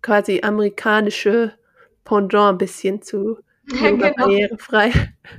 [0.00, 1.54] quasi amerikanische
[2.04, 3.38] Pendant ein bisschen zu
[3.72, 4.14] Yoga genau.
[4.16, 4.92] barrierefrei.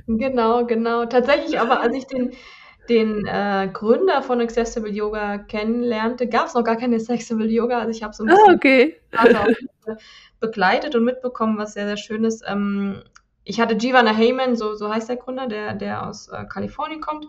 [0.06, 1.06] Genau, genau.
[1.06, 2.32] Tatsächlich aber, als ich den
[2.88, 7.78] den äh, Gründer von Accessible Yoga kennenlernte, gab es noch gar keine Accessible Yoga.
[7.78, 8.96] Also ich habe so ein bisschen ah, okay.
[10.40, 12.42] begleitet und mitbekommen, was sehr, sehr schön ist.
[12.46, 13.02] Ähm,
[13.44, 17.26] ich hatte Giovanna Heyman, so, so heißt der Gründer, der, der aus äh, Kalifornien kommt,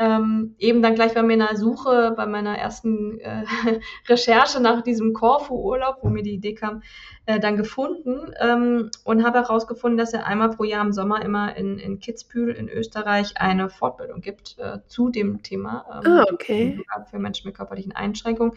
[0.00, 3.44] ähm, eben dann gleich bei meiner Suche, bei meiner ersten äh,
[4.08, 6.82] Recherche nach diesem Korfu-Urlaub, wo mir die Idee kam,
[7.26, 11.54] äh, dann gefunden ähm, und habe herausgefunden, dass er einmal pro Jahr im Sommer immer
[11.54, 16.80] in, in Kitzbühel in Österreich eine Fortbildung gibt äh, zu dem Thema ähm, oh, okay.
[17.10, 18.54] für Menschen mit körperlichen Einschränkungen.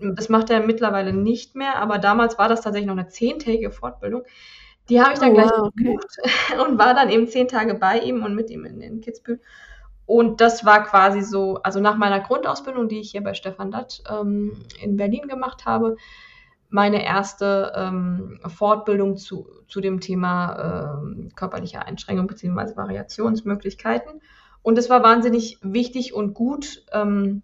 [0.00, 4.24] Das macht er mittlerweile nicht mehr, aber damals war das tatsächlich noch eine zehntägige Fortbildung.
[4.88, 6.60] Die habe ich dann oh, gleich wow, gebucht okay.
[6.66, 9.40] und war dann eben zehn Tage bei ihm und mit ihm in, in Kitzbühel.
[10.06, 14.02] Und das war quasi so, also nach meiner Grundausbildung, die ich hier bei Stefan Datt
[14.08, 15.96] ähm, in Berlin gemacht habe,
[16.68, 22.76] meine erste ähm, Fortbildung zu, zu dem Thema ähm, körperliche Einschränkung bzw.
[22.76, 24.20] Variationsmöglichkeiten.
[24.62, 27.42] Und es war wahnsinnig wichtig und gut, ähm,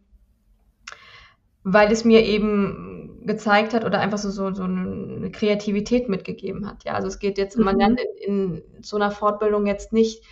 [1.64, 6.84] weil es mir eben gezeigt hat oder einfach so, so, so eine Kreativität mitgegeben hat.
[6.84, 7.64] Ja, also es geht jetzt, mhm.
[7.64, 10.24] man lernt in, in so einer Fortbildung jetzt nicht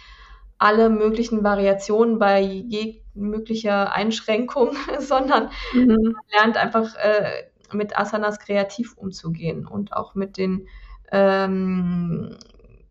[0.61, 5.87] alle möglichen Variationen bei je möglicher Einschränkung, sondern mhm.
[5.87, 10.69] man lernt einfach äh, mit Asanas kreativ umzugehen und auch mit den
[11.11, 12.37] ähm,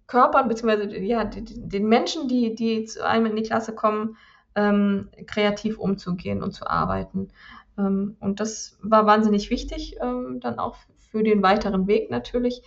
[0.08, 4.18] Körpern beziehungsweise ja, den Menschen, die, die zu einem in die Klasse kommen,
[4.56, 7.30] ähm, kreativ umzugehen und zu arbeiten.
[7.78, 10.76] Ähm, und das war wahnsinnig wichtig, ähm, dann auch
[11.12, 12.64] für den weiteren Weg natürlich.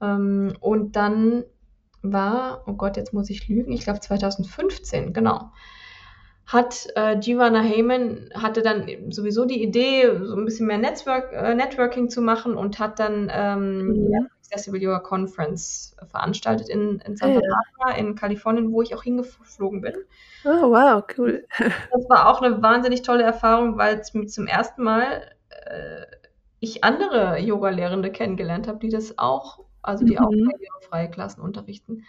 [0.00, 1.44] Ähm, und dann
[2.12, 5.50] war, oh Gott, jetzt muss ich lügen, ich glaube 2015, genau,
[6.46, 11.54] hat äh, Giovanna Heyman hatte dann sowieso die Idee, so ein bisschen mehr Netzwerk, äh,
[11.54, 17.40] Networking zu machen und hat dann ähm, die Accessible Yoga Conference veranstaltet in, in Santa
[17.40, 19.94] Barbara in Kalifornien, wo ich auch hingeflogen bin.
[20.44, 21.44] Oh, wow, cool.
[21.58, 26.06] Das war auch eine wahnsinnig tolle Erfahrung, weil es zum ersten Mal äh,
[26.60, 30.18] ich andere Yoga-Lehrende kennengelernt habe, die das auch also die mhm.
[30.18, 32.04] auch barrierefreie Klassen unterrichten.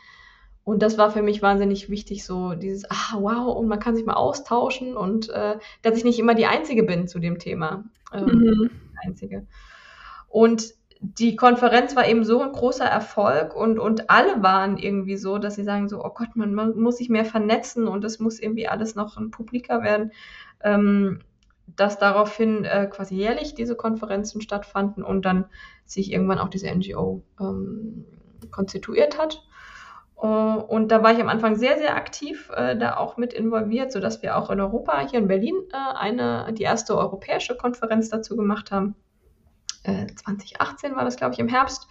[0.64, 4.06] Und das war für mich wahnsinnig wichtig, so dieses, ah, wow, und man kann sich
[4.06, 7.86] mal austauschen und äh, dass ich nicht immer die Einzige bin zu dem Thema.
[8.14, 8.70] Ähm, mhm.
[9.06, 9.48] Einzige.
[10.28, 15.38] Und die Konferenz war eben so ein großer Erfolg und, und alle waren irgendwie so,
[15.38, 18.40] dass sie sagen so, oh Gott, man, man muss sich mehr vernetzen und es muss
[18.40, 20.12] irgendwie alles noch ein Publiker werden.
[20.64, 21.20] Ähm,
[21.76, 25.46] dass daraufhin äh, quasi jährlich diese Konferenzen stattfanden und dann
[25.86, 28.06] sich irgendwann auch diese NGO ähm,
[28.52, 29.44] konstituiert hat.
[30.16, 34.24] und da war ich am Anfang sehr, sehr aktiv, äh, da auch mit involviert, sodass
[34.24, 38.72] wir auch in Europa, hier in Berlin, äh, eine, die erste europäische Konferenz dazu gemacht
[38.72, 38.96] haben.
[39.84, 41.88] 2018 war das, glaube ich, im Herbst.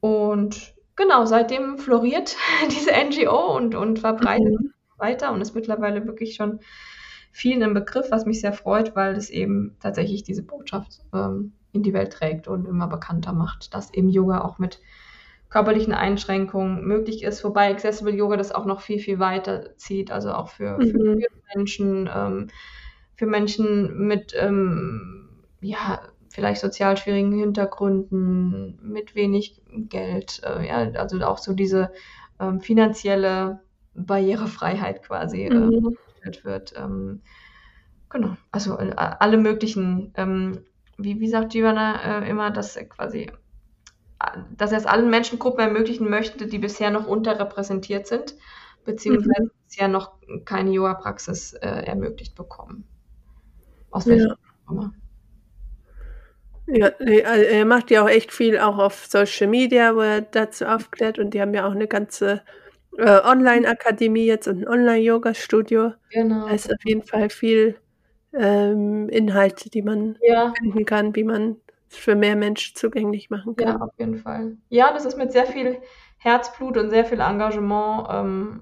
[0.00, 2.36] Und genau, seitdem floriert
[2.70, 4.72] diese NGO und, und verbreitet mhm.
[4.96, 6.60] weiter und ist mittlerweile wirklich schon
[7.32, 11.82] vielen im Begriff, was mich sehr freut, weil es eben tatsächlich diese Botschaft ähm, in
[11.82, 14.78] die Welt trägt und immer bekannter macht, dass eben Yoga auch mit
[15.48, 20.32] körperlichen Einschränkungen möglich ist, wobei Accessible Yoga das auch noch viel, viel weiter zieht, also
[20.32, 21.20] auch für, mhm.
[21.20, 22.48] für Menschen, ähm,
[23.16, 25.28] für Menschen mit ähm,
[25.60, 31.92] ja, vielleicht sozial schwierigen Hintergründen, mit wenig Geld, äh, ja, also auch so diese
[32.40, 33.60] ähm, finanzielle
[33.94, 35.88] Barrierefreiheit quasi äh, mhm.
[35.88, 36.11] äh,
[36.44, 36.74] wird.
[36.76, 37.20] Ähm,
[38.08, 40.64] genau, also äh, alle möglichen, ähm,
[40.98, 43.30] wie, wie sagt Giovanna äh, immer, dass quasi
[44.56, 48.36] dass er es allen Menschengruppen ermöglichen möchte, die bisher noch unterrepräsentiert sind,
[48.84, 49.50] beziehungsweise mhm.
[49.66, 50.12] bisher noch
[50.44, 52.84] keine Yoga-Praxis äh, ermöglicht bekommen.
[53.90, 54.36] Aus welchem ja.
[54.70, 54.94] immer.
[56.66, 56.90] Ja,
[57.26, 61.18] also er macht ja auch echt viel auch auf Social Media, wo er dazu aufklärt
[61.18, 62.42] und die haben ja auch eine ganze
[62.98, 65.92] äh, Online-Akademie jetzt und ein Online-Yoga-Studio.
[66.10, 66.46] Genau.
[66.46, 67.76] Da ist auf jeden Fall viel
[68.34, 70.52] ähm, Inhalte, die man ja.
[70.58, 71.56] finden kann, wie man
[71.90, 73.68] es für mehr Menschen zugänglich machen kann.
[73.68, 74.56] Ja, auf jeden Fall.
[74.68, 75.78] Ja, das ist mit sehr viel
[76.18, 78.60] Herzblut und sehr viel Engagement ähm,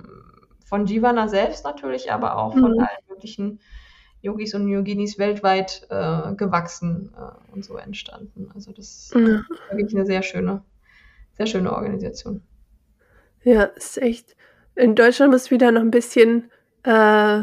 [0.65, 2.81] von Jivana selbst natürlich, aber auch von mhm.
[2.81, 3.61] allen möglichen
[4.23, 8.51] Yogis und Yoginis weltweit äh, gewachsen äh, und so entstanden.
[8.55, 9.21] Also das ja.
[9.21, 10.63] ist wirklich eine sehr schöne,
[11.33, 12.43] sehr schöne Organisation.
[13.43, 14.37] Ja, ist echt.
[14.75, 16.51] In Deutschland muss wieder noch ein bisschen
[16.85, 17.43] äh,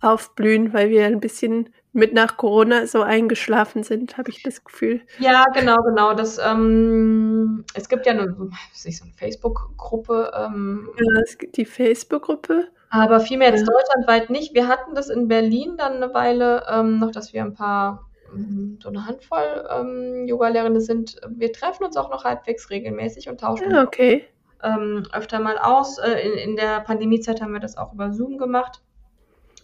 [0.00, 5.00] aufblühen, weil wir ein bisschen mit nach Corona so eingeschlafen sind, habe ich das Gefühl.
[5.18, 6.12] Ja, genau, genau.
[6.12, 10.30] Das, ähm, es gibt ja eine, so eine Facebook-Gruppe.
[10.36, 12.68] Ähm, ja, es gibt die Facebook-Gruppe.
[12.90, 13.72] Aber vielmehr jetzt ja.
[13.72, 14.54] deutschlandweit nicht.
[14.54, 18.78] Wir hatten das in Berlin dann eine Weile ähm, noch, dass wir ein paar, ähm,
[18.82, 21.16] so eine Handvoll ähm, Yoga-Lehrende sind.
[21.28, 24.24] Wir treffen uns auch noch halbwegs regelmäßig und tauschen ja, okay.
[24.24, 24.35] auch,
[24.66, 25.98] ähm, öfter mal aus.
[25.98, 28.82] Äh, in, in der Pandemiezeit haben wir das auch über Zoom gemacht.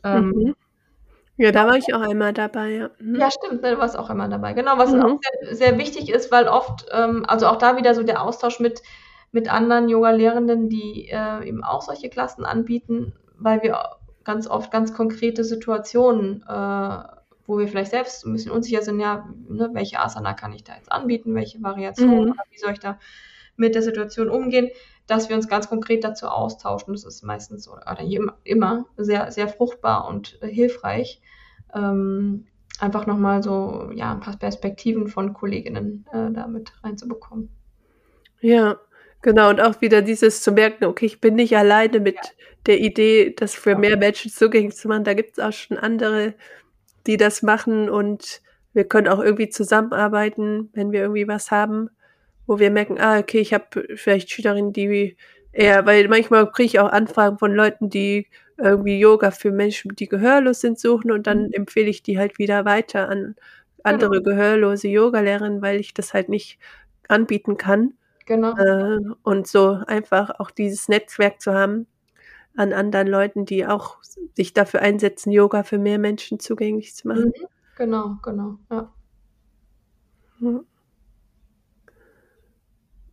[0.04, 0.54] Ähm, mhm.
[1.36, 2.90] Ja, da war ich auch einmal dabei, ja.
[2.98, 3.16] Mhm.
[3.16, 4.52] Ja, stimmt, ne, du warst auch immer dabei.
[4.52, 5.02] Genau, was mhm.
[5.02, 8.60] auch sehr, sehr, wichtig ist, weil oft, ähm, also auch da wieder so der Austausch
[8.60, 8.82] mit,
[9.32, 13.78] mit anderen Yoga-Lehrenden, die äh, eben auch solche Klassen anbieten, weil wir
[14.24, 16.98] ganz oft ganz konkrete Situationen, äh,
[17.46, 20.74] wo wir vielleicht selbst ein bisschen unsicher sind, ja, ne, welche Asana kann ich da
[20.76, 22.34] jetzt anbieten, welche Variation, mhm.
[22.50, 22.98] wie soll ich da
[23.56, 24.70] mit der Situation umgehen,
[25.06, 26.94] dass wir uns ganz konkret dazu austauschen.
[26.94, 27.98] Das ist meistens oder
[28.44, 31.20] immer sehr, sehr fruchtbar und äh, hilfreich.
[31.74, 32.46] Ähm,
[32.78, 37.50] einfach nochmal so ja, ein paar Perspektiven von Kolleginnen äh, damit reinzubekommen.
[38.40, 38.78] Ja,
[39.22, 39.50] genau.
[39.50, 42.30] Und auch wieder dieses zu merken, okay, ich bin nicht alleine mit ja.
[42.66, 45.04] der Idee, das für mehr Menschen zugänglich zu machen.
[45.04, 46.34] Da gibt es auch schon andere,
[47.06, 51.90] die das machen und wir können auch irgendwie zusammenarbeiten, wenn wir irgendwie was haben
[52.52, 55.16] wo wir merken, ah, okay, ich habe vielleicht Schülerinnen, die
[55.52, 58.26] eher, weil manchmal kriege ich auch Anfragen von Leuten, die
[58.58, 61.52] irgendwie Yoga für Menschen, die gehörlos sind, suchen und dann mhm.
[61.52, 63.36] empfehle ich die halt wieder weiter an
[63.82, 64.30] andere genau.
[64.30, 66.58] gehörlose Yoga-Lehrerinnen, weil ich das halt nicht
[67.08, 67.94] anbieten kann.
[68.26, 68.54] Genau.
[68.56, 71.86] Äh, und so einfach auch dieses Netzwerk zu haben
[72.54, 73.96] an anderen Leuten, die auch
[74.36, 77.32] sich dafür einsetzen, Yoga für mehr Menschen zugänglich zu machen.
[77.36, 77.46] Mhm.
[77.76, 78.92] Genau, genau, ja.
[80.38, 80.66] Mhm.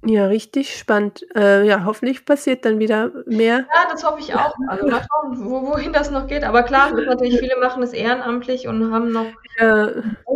[0.06, 1.26] Ja, richtig spannend.
[1.36, 3.60] Äh, ja, hoffentlich passiert dann wieder mehr.
[3.60, 4.54] Ja, das hoffe ich auch.
[4.68, 6.46] Also mal schauen, wo, wohin das noch geht.
[6.46, 9.28] Aber klar, natürlich, viele machen es ehrenamtlich und haben noch
[9.60, 9.92] ja.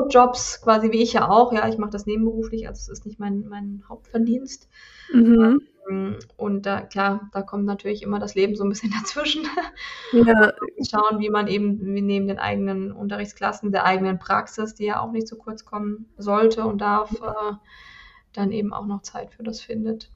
[0.09, 1.53] Jobs, quasi wie ich ja auch.
[1.53, 4.67] Ja, ich mache das nebenberuflich, also es ist nicht mein, mein Hauptverdienst.
[5.13, 5.61] Mhm.
[5.89, 9.47] Ähm, und da, klar, da kommt natürlich immer das Leben so ein bisschen dazwischen.
[10.11, 10.51] Ja.
[10.89, 15.27] Schauen, wie man eben neben den eigenen Unterrichtsklassen, der eigenen Praxis, die ja auch nicht
[15.27, 17.53] zu kurz kommen sollte und darf, äh,
[18.33, 20.09] dann eben auch noch Zeit für das findet.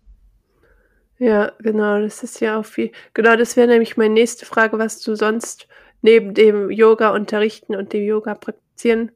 [1.20, 2.92] Ja, genau, das ist ja auch viel.
[3.14, 5.68] Genau, das wäre nämlich meine nächste Frage, was du sonst
[6.02, 9.12] neben dem Yoga unterrichten und dem Yoga praktizieren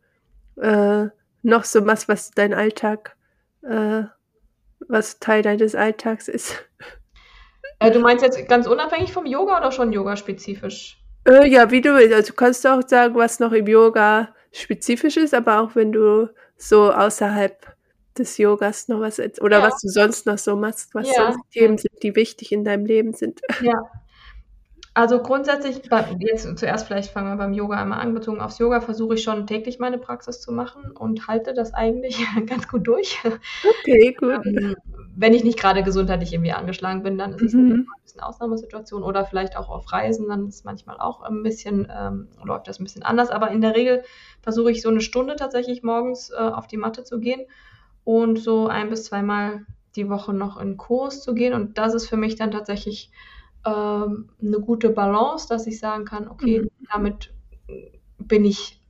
[0.57, 1.07] äh,
[1.43, 3.15] noch so machst, was dein Alltag,
[3.63, 4.03] äh,
[4.87, 6.63] was Teil deines Alltags ist.
[7.79, 11.01] Äh, du meinst jetzt ganz unabhängig vom Yoga oder schon yoga-spezifisch?
[11.27, 12.13] Äh, ja, wie du willst.
[12.13, 16.29] Also du kannst auch sagen, was noch im Yoga spezifisch ist, aber auch wenn du
[16.57, 17.75] so außerhalb
[18.17, 19.63] des Yogas noch was oder ja.
[19.63, 21.31] was du sonst noch so machst, was ja.
[21.31, 23.41] sonst Themen sind, die wichtig in deinem Leben sind.
[23.61, 23.83] Ja.
[24.93, 25.81] Also grundsätzlich,
[26.19, 29.47] jetzt zuerst vielleicht fangen wir beim Yoga einmal an, bezogen aufs Yoga versuche ich schon
[29.47, 33.17] täglich meine Praxis zu machen und halte das eigentlich ganz gut durch.
[33.23, 34.45] Okay, gut.
[34.45, 34.75] Ähm,
[35.15, 37.71] wenn ich nicht gerade gesundheitlich irgendwie angeschlagen bin, dann ist es Mhm.
[37.71, 42.27] ein bisschen Ausnahmesituation oder vielleicht auch auf Reisen, dann ist manchmal auch ein bisschen, ähm,
[42.43, 43.29] läuft das ein bisschen anders.
[43.29, 44.03] Aber in der Regel
[44.41, 47.45] versuche ich so eine Stunde tatsächlich morgens äh, auf die Matte zu gehen
[48.03, 51.53] und so ein bis zweimal die Woche noch in Kurs zu gehen.
[51.53, 53.11] Und das ist für mich dann tatsächlich
[53.65, 56.69] ähm, eine gute Balance, dass ich sagen kann, okay, Mhm.
[56.91, 57.33] damit
[58.19, 58.81] bin ich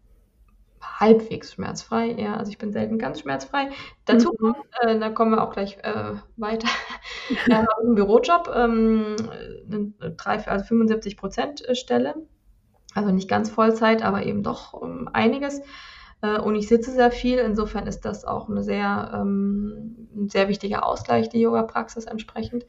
[0.81, 2.11] halbwegs schmerzfrei.
[2.13, 3.69] Ja, also ich bin selten ganz schmerzfrei.
[4.05, 4.37] Dazu Mhm.
[4.37, 6.67] kommt, äh, da kommen wir auch gleich äh, weiter,
[7.49, 9.15] äh, habe ich einen Bürojob, ähm,
[10.17, 12.15] drei, also 75 Prozent Stelle.
[12.93, 15.61] Also nicht ganz Vollzeit, aber eben doch ähm, einiges.
[16.21, 17.39] Äh, und ich sitze sehr viel.
[17.39, 22.65] Insofern ist das auch eine sehr, ähm, ein sehr wichtiger Ausgleich, die Yoga-Praxis entsprechend.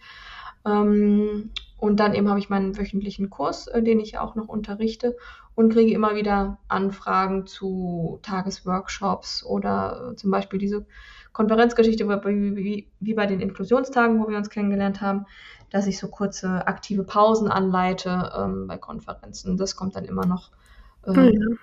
[0.65, 5.17] Ähm, und dann eben habe ich meinen wöchentlichen Kurs, äh, den ich auch noch unterrichte
[5.55, 10.87] und kriege immer wieder Anfragen zu Tagesworkshops oder äh, zum Beispiel diese
[11.33, 15.27] Konferenzgeschichte wie, wie, wie bei den Inklusionstagen, wo wir uns kennengelernt haben,
[15.71, 19.57] dass ich so kurze aktive Pausen anleite ähm, bei Konferenzen.
[19.57, 20.51] Das kommt dann immer noch
[21.07, 21.57] ähm, Ja.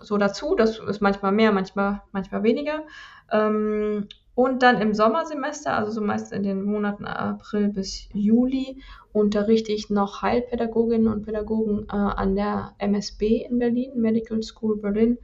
[0.00, 0.54] So dazu.
[0.54, 2.84] Das ist manchmal mehr, manchmal, manchmal weniger.
[3.30, 8.82] Ähm, und dann im Sommersemester, also so meist in den Monaten April bis Juli,
[9.12, 15.18] unterrichte ich noch Heilpädagoginnen und Pädagogen äh, an der MSB in Berlin, Medical School Berlin,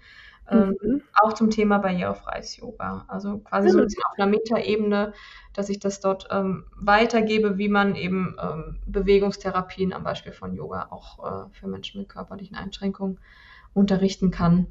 [0.51, 1.01] ähm, Mhm.
[1.23, 3.07] auch zum Thema barrierefreies Yoga.
[3.09, 5.15] Also quasi so ein bisschen auf einer Metaebene,
[5.55, 10.89] dass ich das dort ähm, weitergebe, wie man eben ähm, Bewegungstherapien am Beispiel von Yoga
[10.91, 13.19] auch äh, für Menschen mit körperlichen Einschränkungen
[13.77, 14.69] unterrichten kann.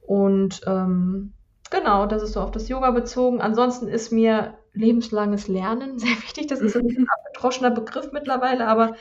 [0.00, 1.32] Und ähm,
[1.70, 3.40] genau, das ist so auf das Yoga bezogen.
[3.40, 6.46] Ansonsten ist mir lebenslanges Lernen sehr wichtig.
[6.46, 8.94] Das ist ein abgedroschener Begriff mittlerweile, aber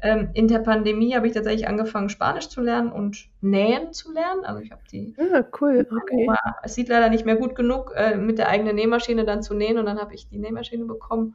[0.00, 4.44] ähm, in der Pandemie habe ich tatsächlich angefangen, Spanisch zu lernen und Nähen zu lernen.
[4.44, 6.28] Also ich habe die Ah, cool, okay.
[6.62, 9.76] es sieht leider nicht mehr gut genug, äh, mit der eigenen Nähmaschine dann zu nähen
[9.76, 11.34] und dann habe ich die Nähmaschine bekommen.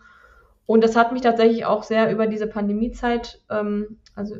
[0.65, 4.35] Und das hat mich tatsächlich auch sehr über diese Pandemiezeit, ähm, also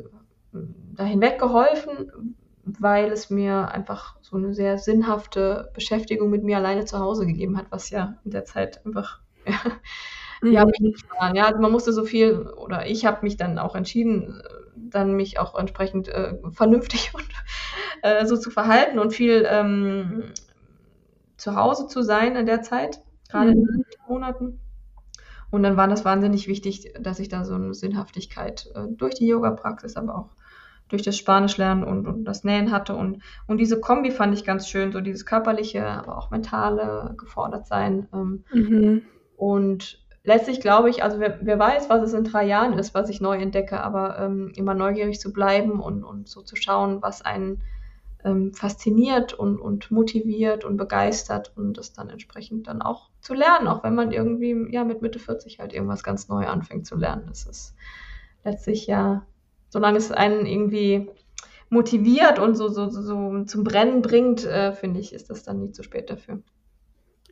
[0.52, 6.84] da hinweg geholfen, weil es mir einfach so eine sehr sinnhafte Beschäftigung mit mir alleine
[6.84, 9.54] zu Hause gegeben hat, was ja in der Zeit einfach ja,
[10.42, 10.94] ja, Mhm.
[11.34, 14.42] Ja, also man musste so viel, oder ich habe mich dann auch entschieden,
[14.76, 17.28] dann mich auch entsprechend äh, vernünftig und
[18.02, 20.32] äh, so zu verhalten und viel ähm,
[21.36, 23.84] zu Hause zu sein in der Zeit, gerade in den Mhm.
[24.08, 24.60] Monaten.
[25.50, 29.26] Und dann war das wahnsinnig wichtig, dass ich da so eine Sinnhaftigkeit äh, durch die
[29.26, 30.30] Yoga-Praxis, aber auch
[30.88, 32.94] durch das Spanischlernen und, und das Nähen hatte.
[32.96, 37.66] Und, und diese Kombi fand ich ganz schön, so dieses körperliche, aber auch mentale gefordert
[37.66, 38.08] sein.
[38.12, 39.02] Ähm, Mhm.
[39.36, 43.08] und letztlich glaube ich, also wer, wer weiß, was es in drei Jahren ist, was
[43.10, 47.22] ich neu entdecke, aber ähm, immer neugierig zu bleiben und, und so zu schauen, was
[47.22, 47.62] einen
[48.24, 53.68] ähm, fasziniert und, und motiviert und begeistert und das dann entsprechend dann auch zu lernen,
[53.68, 57.26] auch wenn man irgendwie ja mit Mitte 40 halt irgendwas ganz neu anfängt zu lernen.
[57.28, 57.74] Das ist
[58.44, 59.26] letztlich ja,
[59.74, 61.10] solange es einen irgendwie
[61.68, 65.72] motiviert und so, so, so, zum Brennen bringt, äh, finde ich, ist das dann nie
[65.72, 66.40] zu spät dafür.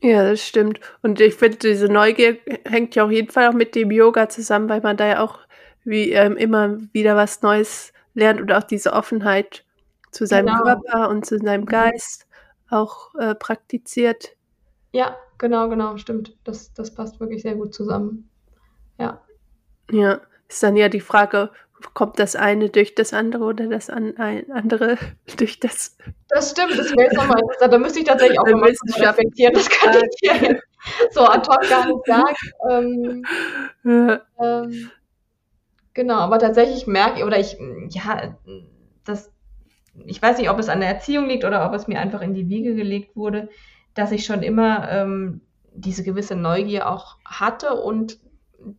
[0.03, 0.81] Ja, das stimmt.
[1.03, 4.69] Und ich finde, diese Neugier hängt ja auf jeden Fall auch mit dem Yoga zusammen,
[4.69, 5.39] weil man da ja auch
[5.85, 9.65] wie ähm, immer wieder was Neues lernt und auch diese Offenheit
[10.11, 10.63] zu seinem Genau.
[10.65, 11.67] Körper und zu seinem Mhm.
[11.67, 12.27] Geist
[12.71, 14.37] auch äh, praktiziert.
[14.93, 16.37] Ja, genau, genau, stimmt.
[16.43, 18.29] Das, das passt wirklich sehr gut zusammen.
[18.99, 19.23] Ja.
[19.93, 21.51] Ja, ist dann ja die Frage,
[21.95, 24.99] kommt das eine durch das andere oder das an, ein andere
[25.37, 25.97] durch das.
[26.29, 27.73] Das stimmt, das wäre jetzt nochmal interessant.
[27.73, 29.55] Da müsste ich tatsächlich auch mal reflektieren.
[29.55, 30.63] Das kann ich jetzt
[31.11, 32.37] so ad hoc gar nicht sagen.
[32.71, 33.25] Ähm,
[33.85, 34.91] Äh, ähm,
[35.95, 37.57] genau, aber tatsächlich merke ich, oder ich,
[37.91, 38.37] ja,
[39.05, 39.33] das,
[40.07, 42.35] ich weiß nicht, ob es an der Erziehung liegt oder ob es mir einfach in
[42.35, 43.49] die Wiege gelegt wurde,
[43.95, 45.43] dass ich schon immer ähm,
[45.75, 48.19] diese gewisse Neugier auch hatte und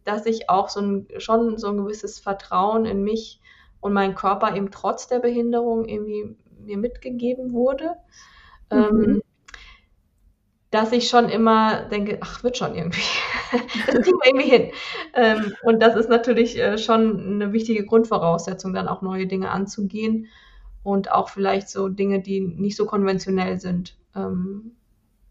[0.03, 3.41] dass ich auch so ein, schon so ein gewisses Vertrauen in mich
[3.79, 7.95] und meinen Körper eben trotz der Behinderung irgendwie mir mitgegeben wurde.
[8.71, 8.77] Mhm.
[8.77, 9.21] Ähm,
[10.71, 13.03] dass ich schon immer denke, ach, wird schon irgendwie.
[13.85, 14.71] das kriegen wir irgendwie hin.
[15.13, 20.29] Ähm, und das ist natürlich äh, schon eine wichtige Grundvoraussetzung, dann auch neue Dinge anzugehen
[20.81, 23.95] und auch vielleicht so Dinge, die nicht so konventionell sind.
[24.15, 24.71] Ähm,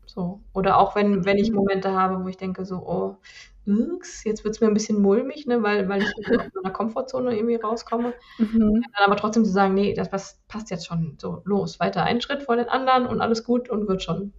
[0.06, 0.40] so.
[0.52, 3.16] Oder auch wenn, wenn ich Momente habe, wo ich denke, so, oh,
[3.64, 7.56] jetzt wird es mir ein bisschen mulmig, ne, weil, weil ich aus meiner Komfortzone irgendwie
[7.56, 8.14] rauskomme.
[8.38, 8.82] mhm.
[8.82, 12.20] Dann aber trotzdem zu sagen, nee, das was passt jetzt schon so los, weiter einen
[12.20, 14.32] Schritt vor den anderen und alles gut und wird schon.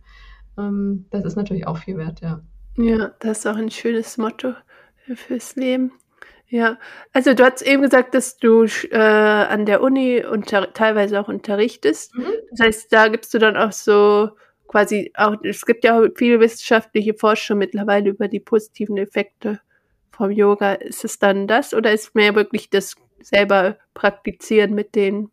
[0.58, 2.42] Ähm, das ist natürlich auch viel wert, ja.
[2.76, 4.54] Ja, das ist auch ein schönes Motto
[5.16, 5.92] fürs Leben.
[6.48, 6.78] Ja,
[7.14, 12.16] also du hast eben gesagt, dass du äh, an der Uni unter teilweise auch unterrichtest.
[12.16, 12.26] Mhm.
[12.52, 14.32] Das heißt, da gibst du dann auch so
[14.74, 19.60] quasi auch, es gibt ja auch viele wissenschaftliche Forschung mittlerweile über die positiven Effekte
[20.10, 20.74] vom Yoga.
[20.74, 25.30] Ist es dann das oder ist mehr wirklich das selber praktizieren mit den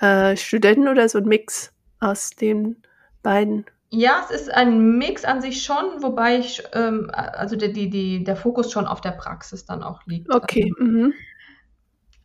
[0.00, 2.76] äh, Studenten oder so ein Mix aus den
[3.24, 3.66] beiden?
[3.90, 8.22] Ja, es ist ein Mix an sich schon, wobei ich, ähm, also der, die, die,
[8.22, 10.32] der Fokus schon auf der Praxis dann auch liegt.
[10.32, 10.72] Okay.
[10.78, 11.14] Mhm.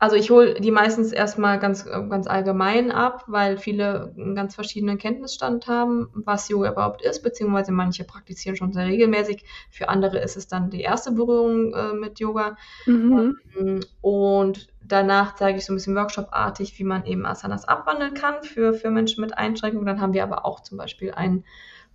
[0.04, 4.98] Also ich hole die meistens erstmal ganz, ganz allgemein ab, weil viele einen ganz verschiedenen
[4.98, 9.46] Kenntnisstand haben, was Yoga überhaupt ist, beziehungsweise manche praktizieren schon sehr regelmäßig.
[9.72, 12.58] Für andere ist es dann die erste Berührung äh, mit Yoga.
[12.86, 13.38] Mhm.
[13.58, 18.44] Ähm, und danach zeige ich so ein bisschen workshopartig, wie man eben Asanas abwandeln kann
[18.44, 19.86] für, für Menschen mit Einschränkungen.
[19.86, 21.46] Dann haben wir aber auch zum Beispiel ein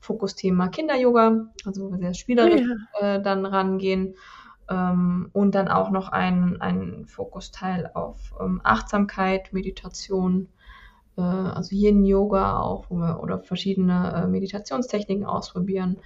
[0.01, 2.63] Fokusthema Kinder-Yoga, also wo wir sehr spielerisch
[3.03, 3.17] ja.
[3.17, 4.15] äh, dann rangehen.
[4.71, 10.49] Ähm, und dann auch noch ein, ein Fokusteil auf ähm, Achtsamkeit, Meditation,
[11.17, 15.99] äh, also Yin-Yoga auch, wo wir oder verschiedene äh, Meditationstechniken ausprobieren.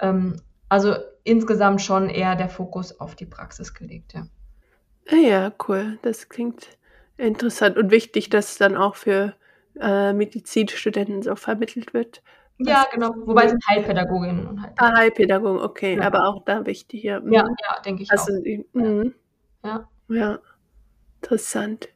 [0.00, 0.36] Ähm,
[0.68, 0.94] also
[1.24, 4.26] insgesamt schon eher der Fokus auf die Praxis gelegt, ja.
[5.08, 5.98] Ah ja, cool.
[6.02, 6.66] Das klingt
[7.16, 9.34] interessant und wichtig, dass dann auch für
[9.80, 12.22] äh, Medizinstudenten so vermittelt wird.
[12.58, 13.14] Ja, genau.
[13.24, 14.94] Wobei es sind Heilpädagoginnen und Heilpädagogen.
[14.94, 15.96] Ah, Heilpädagogen, okay.
[15.96, 16.06] Ja.
[16.06, 17.20] Aber auch da wichtig, ja.
[17.28, 17.56] Ja, mhm.
[17.62, 18.64] ja, denke ich also, auch.
[18.72, 19.14] Mhm.
[19.64, 19.88] Ja.
[20.08, 20.38] Ja,
[21.20, 21.88] interessant.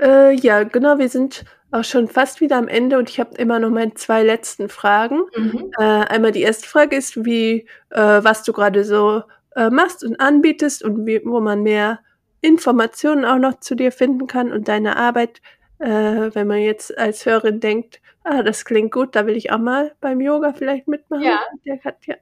[0.00, 3.60] Äh, ja, genau, wir sind auch schon fast wieder am Ende und ich habe immer
[3.60, 5.20] noch meine zwei letzten Fragen.
[5.36, 5.70] Mhm.
[5.78, 9.22] Äh, einmal die erste Frage ist, wie, äh, was du gerade so
[9.54, 12.00] äh, machst und anbietest und wie, wo man mehr
[12.40, 15.40] Informationen auch noch zu dir finden kann und deine Arbeit,
[15.78, 19.58] äh, wenn man jetzt als Hörerin denkt, ah, das klingt gut, da will ich auch
[19.58, 21.22] mal beim Yoga vielleicht mitmachen.
[21.22, 21.40] Ja.
[21.64, 22.16] Der Katja.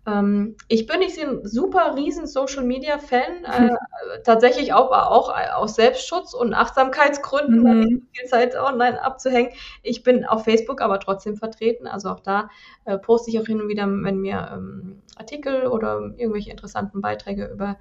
[0.09, 3.69] Ähm, ich bin nicht so ein super riesen Social Media Fan, äh,
[4.23, 7.79] tatsächlich auch, auch aus Selbstschutz und Achtsamkeitsgründen, mhm.
[7.79, 9.51] nicht so viel Zeit online abzuhängen.
[9.83, 12.49] Ich bin auf Facebook aber trotzdem vertreten, also auch da
[12.85, 17.47] äh, poste ich auch hin und wieder, wenn mir ähm, Artikel oder irgendwelche interessanten Beiträge
[17.47, 17.77] über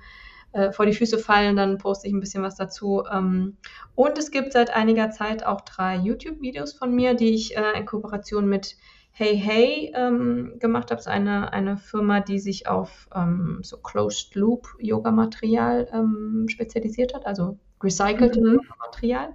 [0.53, 3.05] äh, vor die Füße fallen, dann poste ich ein bisschen was dazu.
[3.13, 3.57] Ähm,
[3.95, 7.87] und es gibt seit einiger Zeit auch drei YouTube-Videos von mir, die ich äh, in
[7.87, 8.77] Kooperation mit
[9.11, 11.01] Hey Hey ähm, gemacht habe.
[11.01, 17.15] Ist eine, eine Firma, die sich auf ähm, so Closed Loop Yoga Material ähm, spezialisiert
[17.15, 18.55] hat, also recycelte mhm.
[18.55, 19.35] Yoga Material.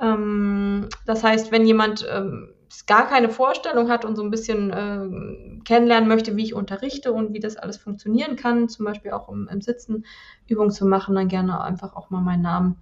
[0.00, 2.54] Ähm, das heißt, wenn jemand ähm,
[2.86, 7.34] gar keine Vorstellung hat und so ein bisschen äh, kennenlernen möchte, wie ich unterrichte und
[7.34, 10.04] wie das alles funktionieren kann, zum Beispiel auch im, im Sitzen
[10.46, 12.76] Übungen zu machen, dann gerne einfach auch mal meinen Namen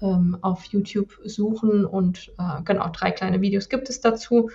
[0.00, 4.50] ähm, auf YouTube suchen und äh, genau, drei kleine Videos gibt es dazu.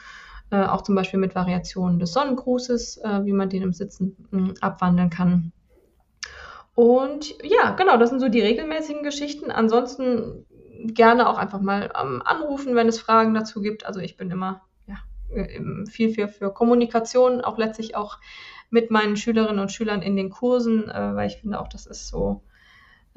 [0.56, 4.40] Äh, auch zum Beispiel mit Variationen des Sonnengrußes, äh, wie man den im Sitzen mh,
[4.40, 5.52] hm, abwandeln kann.
[6.76, 9.52] Und ja, genau, das sind so die regelmäßigen Geschichten.
[9.52, 10.46] Ansonsten
[10.88, 13.86] gerne auch einfach mal ähm, anrufen, wenn es Fragen dazu gibt.
[13.86, 14.96] Also ich bin immer ja,
[15.90, 18.20] viel für, für Kommunikation, auch letztlich auch
[18.70, 22.08] mit meinen Schülerinnen und Schülern in den Kursen, äh, weil ich finde auch, das ist
[22.08, 22.44] so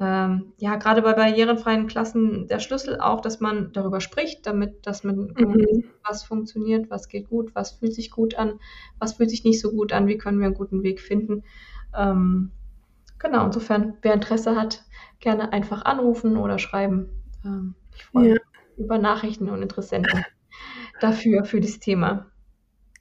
[0.01, 5.03] ähm, ja, gerade bei barrierenfreien Klassen der Schlüssel auch, dass man darüber spricht, damit, dass
[5.03, 5.83] man mhm.
[6.07, 8.59] was funktioniert, was geht gut, was fühlt sich gut an,
[8.97, 11.43] was fühlt sich nicht so gut an, wie können wir einen guten Weg finden.
[11.93, 12.51] Ähm,
[13.17, 14.85] genau, insofern, wer Interesse hat,
[15.19, 17.09] gerne einfach anrufen oder schreiben.
[17.43, 18.83] Ähm, ich freue mich ja.
[18.83, 20.23] über Nachrichten und Interessenten
[21.01, 22.27] dafür, für das Thema.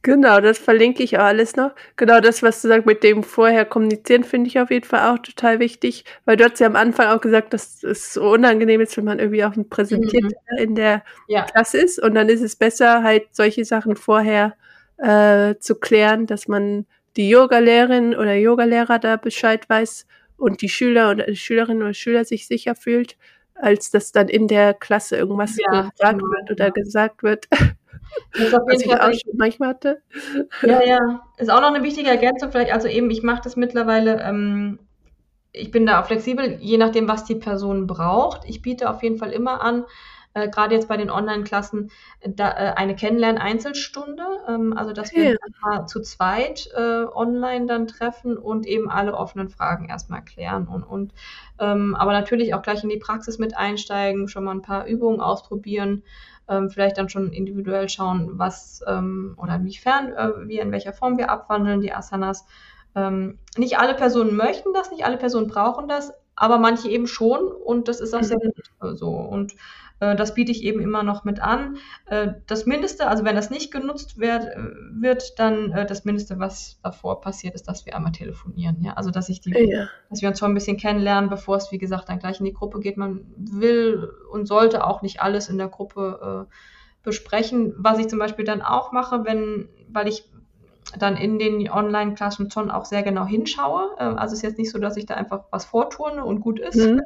[0.09, 1.73] Genau, das verlinke ich auch alles noch.
[1.97, 5.19] Genau das, was du sagst mit dem vorher kommunizieren, finde ich auf jeden Fall auch
[5.19, 8.97] total wichtig, weil du hast ja am Anfang auch gesagt, dass es so unangenehm ist,
[8.97, 10.57] wenn man irgendwie auch präsentiert mhm.
[10.57, 11.43] in der ja.
[11.43, 14.57] Klasse ist und dann ist es besser, halt solche Sachen vorher
[14.97, 16.87] äh, zu klären, dass man
[17.19, 20.07] die Yogalehrerin oder Yogalehrer da Bescheid weiß
[20.39, 23.19] und die Schüler oder die Schülerinnen oder Schüler sich sicher fühlt,
[23.55, 26.71] als dass dann in der Klasse irgendwas ja, gefragt genau, wird oder ja.
[26.71, 27.47] gesagt wird.
[28.33, 30.03] Das ist auf jeden Fall auch schon manchmal hatte.
[30.63, 31.23] Ja, ja.
[31.37, 32.73] Ist auch noch eine wichtige Ergänzung vielleicht.
[32.73, 34.79] Also eben, ich mache das mittlerweile, ähm,
[35.53, 38.43] ich bin da auch flexibel, je nachdem, was die Person braucht.
[38.47, 39.85] Ich biete auf jeden Fall immer an,
[40.35, 41.91] äh, gerade jetzt bei den Online-Klassen,
[42.25, 45.37] da, äh, eine Kennenlernen-Einzelstunde, ähm, also dass wir ja.
[45.79, 50.83] uns zu zweit äh, online dann treffen und eben alle offenen Fragen erstmal klären und,
[50.83, 51.13] und
[51.59, 55.21] ähm, aber natürlich auch gleich in die Praxis mit einsteigen, schon mal ein paar Übungen
[55.21, 56.03] ausprobieren,
[56.49, 61.19] ähm, vielleicht dann schon individuell schauen, was ähm, oder inwiefern äh, wir in welcher Form
[61.19, 62.47] wir abwandeln, die Asanas.
[62.95, 67.47] Ähm, nicht alle Personen möchten das, nicht alle Personen brauchen das, aber manche eben schon
[67.47, 68.53] und das ist auch sehr mhm.
[68.81, 69.11] gut so.
[69.11, 69.55] Und
[69.99, 71.77] das biete ich eben immer noch mit an.
[72.07, 74.59] Äh, das Mindeste, also wenn das nicht genutzt wird, äh,
[74.93, 78.77] wird dann äh, das Mindeste, was davor passiert, ist, dass wir einmal telefonieren.
[78.81, 79.89] Ja, also dass ich die, ja.
[80.09, 82.53] dass wir uns schon ein bisschen kennenlernen, bevor es wie gesagt dann gleich in die
[82.53, 82.97] Gruppe geht.
[82.97, 86.55] Man will und sollte auch nicht alles in der Gruppe äh,
[87.03, 87.75] besprechen.
[87.77, 90.31] Was ich zum Beispiel dann auch mache, wenn, weil ich
[90.99, 93.97] dann in den Online-Klassen schon auch sehr genau hinschaue.
[93.99, 96.59] Ähm, also es ist jetzt nicht so, dass ich da einfach was vorturne und gut
[96.59, 97.03] ist, mhm.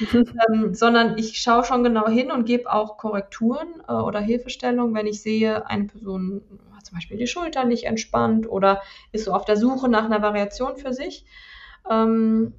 [0.12, 5.06] ähm, sondern ich schaue schon genau hin und gebe auch Korrekturen äh, oder Hilfestellungen, wenn
[5.06, 6.42] ich sehe, eine Person
[6.74, 10.22] hat zum Beispiel die Schultern nicht entspannt oder ist so auf der Suche nach einer
[10.22, 11.24] Variation für sich.
[11.90, 12.52] Ähm,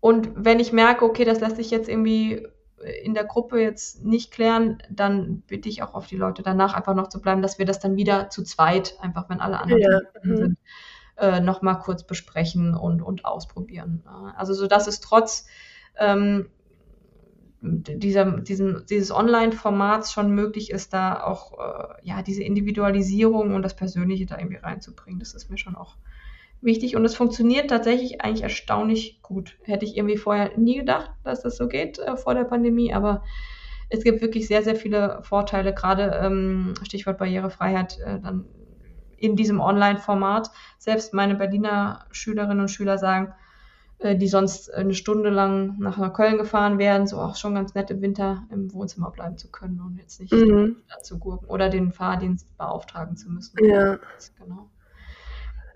[0.00, 2.46] und wenn ich merke, okay, das lässt sich jetzt irgendwie
[3.02, 6.94] in der Gruppe jetzt nicht klären, dann bitte ich auch auf die Leute danach einfach
[6.94, 10.00] noch zu bleiben, dass wir das dann wieder zu zweit, einfach wenn alle anderen ja.
[10.22, 10.36] Mhm.
[10.36, 10.58] sind,
[11.16, 14.04] äh, nochmal kurz besprechen und, und ausprobieren.
[14.36, 15.46] Also so dass es trotz
[15.98, 16.48] ähm,
[17.62, 23.76] dieser, diesem, dieses Online-Formats schon möglich ist, da auch äh, ja diese Individualisierung und das
[23.76, 25.20] Persönliche da irgendwie reinzubringen.
[25.20, 25.96] Das ist mir schon auch
[26.62, 29.58] wichtig und es funktioniert tatsächlich eigentlich erstaunlich gut.
[29.62, 33.22] Hätte ich irgendwie vorher nie gedacht, dass das so geht äh, vor der Pandemie, aber
[33.90, 38.46] es gibt wirklich sehr, sehr viele Vorteile, gerade ähm, Stichwort Barrierefreiheit, äh, dann
[39.18, 40.50] in diesem Online-Format.
[40.78, 43.34] Selbst meine Berliner Schülerinnen und Schüler sagen,
[43.98, 47.90] äh, die sonst eine Stunde lang nach Köln gefahren wären, so auch schon ganz nett
[47.90, 50.76] im Winter im Wohnzimmer bleiben zu können und jetzt nicht mhm.
[51.02, 53.64] zu gurken oder den Fahrdienst beauftragen zu müssen.
[53.64, 53.98] Ja.
[54.38, 54.70] Genau.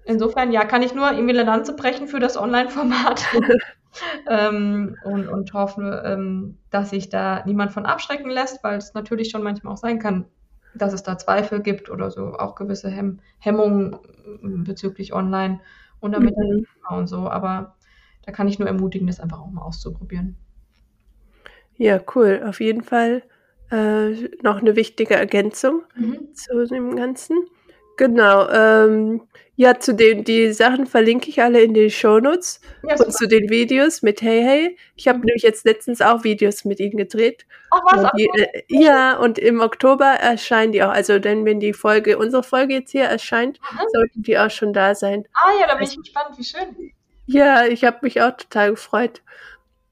[0.07, 3.27] Insofern, ja, kann ich nur irgendwie eine Lanze brechen für das Online-Format.
[4.29, 9.31] ähm, und, und hoffe, ähm, dass sich da niemand von abschrecken lässt, weil es natürlich
[9.31, 10.27] schon manchmal auch sein kann,
[10.75, 13.99] dass es da Zweifel gibt oder so auch gewisse Hemm Hemmungen
[14.65, 15.61] bezüglich Online
[15.99, 16.67] und damit mhm.
[16.89, 17.29] und so.
[17.29, 17.75] Aber
[18.25, 20.37] da kann ich nur ermutigen, das einfach auch mal auszuprobieren.
[21.77, 22.45] Ja, cool.
[22.47, 23.25] Auf jeden Fall
[23.73, 26.33] äh, noch eine wichtige Ergänzung mhm.
[26.33, 27.37] zu dem Ganzen.
[27.97, 28.49] Genau.
[28.51, 29.23] Ähm,
[29.59, 33.49] ja, zu den die Sachen verlinke ich alle in den Shownotes ja, und zu den
[33.49, 34.79] Videos mit Hey Hey.
[34.97, 35.25] Ich habe mhm.
[35.25, 37.47] nämlich jetzt letztens auch Videos mit ihnen gedreht.
[37.71, 38.11] Ach was?
[38.19, 40.91] Die, äh, ja, und im Oktober erscheinen die auch.
[40.91, 43.79] Also denn wenn die Folge, unsere Folge jetzt hier erscheint, mhm.
[43.93, 45.27] sollten die auch schon da sein.
[45.33, 46.93] Ah ja, da bin ich gespannt, wie schön.
[47.25, 49.23] Ja, ich habe mich auch total gefreut,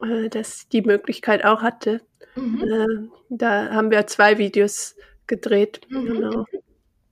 [0.02, 2.02] äh, dass ich die Möglichkeit auch hatte.
[2.34, 2.62] Mhm.
[2.62, 4.94] Äh, da haben wir zwei Videos
[5.26, 5.80] gedreht.
[5.88, 6.06] Mhm.
[6.06, 6.44] Genau.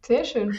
[0.03, 0.55] Sehr schön.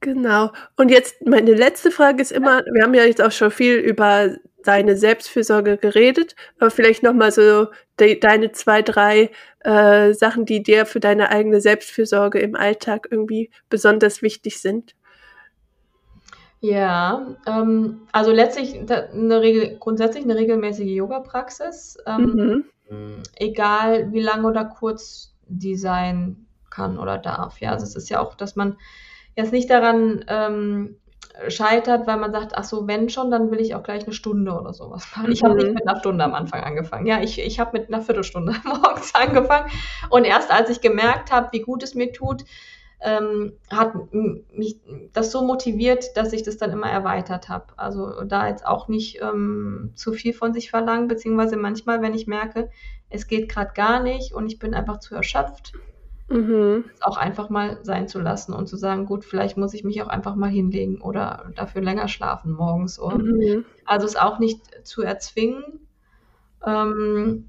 [0.00, 0.50] Genau.
[0.76, 4.34] Und jetzt meine letzte Frage ist immer, wir haben ja jetzt auch schon viel über
[4.64, 9.30] deine Selbstfürsorge geredet, aber vielleicht nochmal so de, deine zwei, drei
[9.60, 14.94] äh, Sachen, die dir für deine eigene Selbstfürsorge im Alltag irgendwie besonders wichtig sind.
[16.60, 23.22] Ja, ähm, also letztlich eine Regel, grundsätzlich eine regelmäßige Yoga-Praxis, ähm, mhm.
[23.36, 27.60] egal wie lang oder kurz die sein kann oder darf.
[27.60, 28.76] Ja, also es ist ja auch, dass man
[29.40, 30.96] jetzt nicht daran ähm,
[31.48, 34.52] scheitert, weil man sagt, ach so, wenn schon, dann will ich auch gleich eine Stunde
[34.52, 35.32] oder sowas machen.
[35.32, 35.74] Ich habe nicht mhm.
[35.74, 37.06] mit einer Stunde am Anfang angefangen.
[37.06, 39.70] Ja, ich, ich habe mit einer Viertelstunde morgens angefangen.
[40.10, 42.44] Und erst als ich gemerkt habe, wie gut es mir tut,
[43.02, 44.78] ähm, hat mich
[45.12, 47.66] das so motiviert, dass ich das dann immer erweitert habe.
[47.76, 52.26] Also da jetzt auch nicht ähm, zu viel von sich verlangen, beziehungsweise manchmal, wenn ich
[52.26, 52.68] merke,
[53.08, 55.72] es geht gerade gar nicht und ich bin einfach zu erschöpft,
[56.30, 56.84] Mhm.
[57.00, 60.08] auch einfach mal sein zu lassen und zu sagen, gut, vielleicht muss ich mich auch
[60.08, 63.00] einfach mal hinlegen oder dafür länger schlafen morgens.
[63.00, 63.64] Mhm.
[63.84, 65.64] Also es auch nicht zu erzwingen.
[66.64, 67.48] Ähm,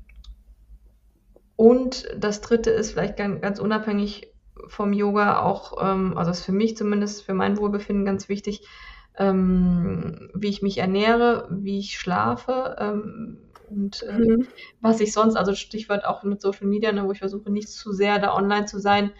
[1.55, 4.33] und das dritte ist vielleicht ganz, ganz unabhängig
[4.67, 8.67] vom Yoga auch, ähm, also ist für mich zumindest, für mein Wohlbefinden ganz wichtig,
[9.15, 13.37] ähm, wie ich mich ernähre, wie ich schlafe, ähm,
[13.71, 14.47] und äh, mhm.
[14.81, 17.93] was ich sonst, also Stichwort auch mit Social Media, ne, wo ich versuche nicht zu
[17.93, 19.11] sehr da online zu sein,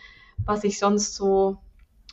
[0.45, 1.57] was ich sonst so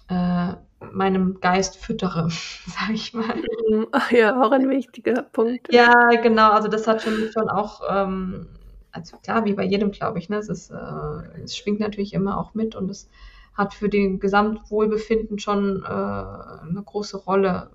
[0.08, 0.52] äh,
[0.92, 2.28] meinem Geist füttere,
[2.66, 3.36] sage ich mal.
[3.68, 3.88] Mhm.
[3.92, 5.72] Ach ja, auch ein wichtiger Punkt.
[5.72, 8.46] Ja, genau, also das hat für mich schon auch, ähm,
[8.92, 12.38] also klar, wie bei jedem, glaube ich, ne, es, ist, äh, es schwingt natürlich immer
[12.38, 13.08] auch mit und es
[13.54, 17.70] hat für den Gesamtwohlbefinden schon äh, eine große Rolle,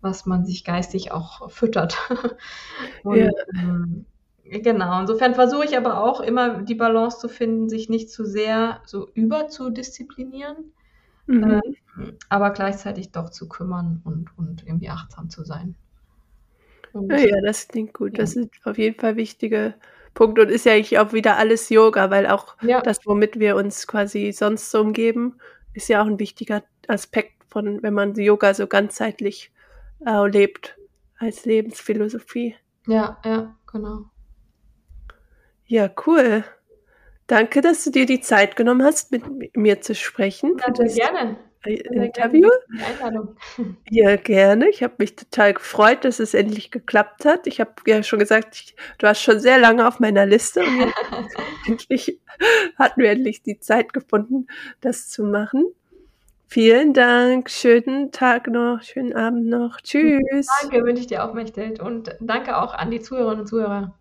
[0.00, 1.96] was man sich geistig auch füttert.
[3.04, 3.30] Und, ja.
[3.54, 4.06] Ähm,
[4.52, 8.80] Genau, insofern versuche ich aber auch immer die Balance zu finden, sich nicht zu sehr
[8.84, 10.72] so über zu disziplinieren,
[11.26, 11.60] Mhm.
[11.96, 15.76] ähm, aber gleichzeitig doch zu kümmern und, und irgendwie achtsam zu sein.
[16.92, 18.18] Und Ja, das klingt gut.
[18.18, 18.24] ja.
[18.24, 19.74] Das sind auf jeden Fall wichtige
[20.14, 22.82] Punkte und ist ja eigentlich auch wieder alles Yoga, weil auch Ja.
[22.82, 25.38] das, womit wir uns quasi sonst so umgeben,
[25.72, 29.52] ist ja auch ein wichtiger Aspekt von, wenn man Yoga so ganzheitlich
[30.06, 30.76] äh, lebt
[31.18, 32.56] als Lebensphilosophie.
[32.86, 34.06] Ja, ja, genau.
[35.66, 36.44] Ja, cool.
[37.26, 41.36] Danke, dass du dir die Zeit genommen hast, mit mir zu sprechen Ja, sehr gerne.
[41.64, 42.36] äh, Sehr gerne.
[42.36, 42.48] Interview.
[43.90, 44.68] Ja, gerne.
[44.68, 47.46] Ich habe mich total gefreut, dass es endlich geklappt hat.
[47.46, 50.92] Ich habe ja schon gesagt, ich, du warst schon sehr lange auf meiner Liste und
[51.68, 52.18] endlich
[52.76, 54.48] hatten wir endlich die Zeit gefunden,
[54.80, 55.66] das zu machen.
[56.52, 57.48] Vielen Dank.
[57.48, 59.80] Schönen Tag noch, schönen Abend noch.
[59.82, 60.48] Tschüss.
[60.60, 61.78] Danke, wünsche ich dir auch, Mechthild.
[61.78, 63.94] Und danke auch an die Zuhörerinnen und Zuhörer.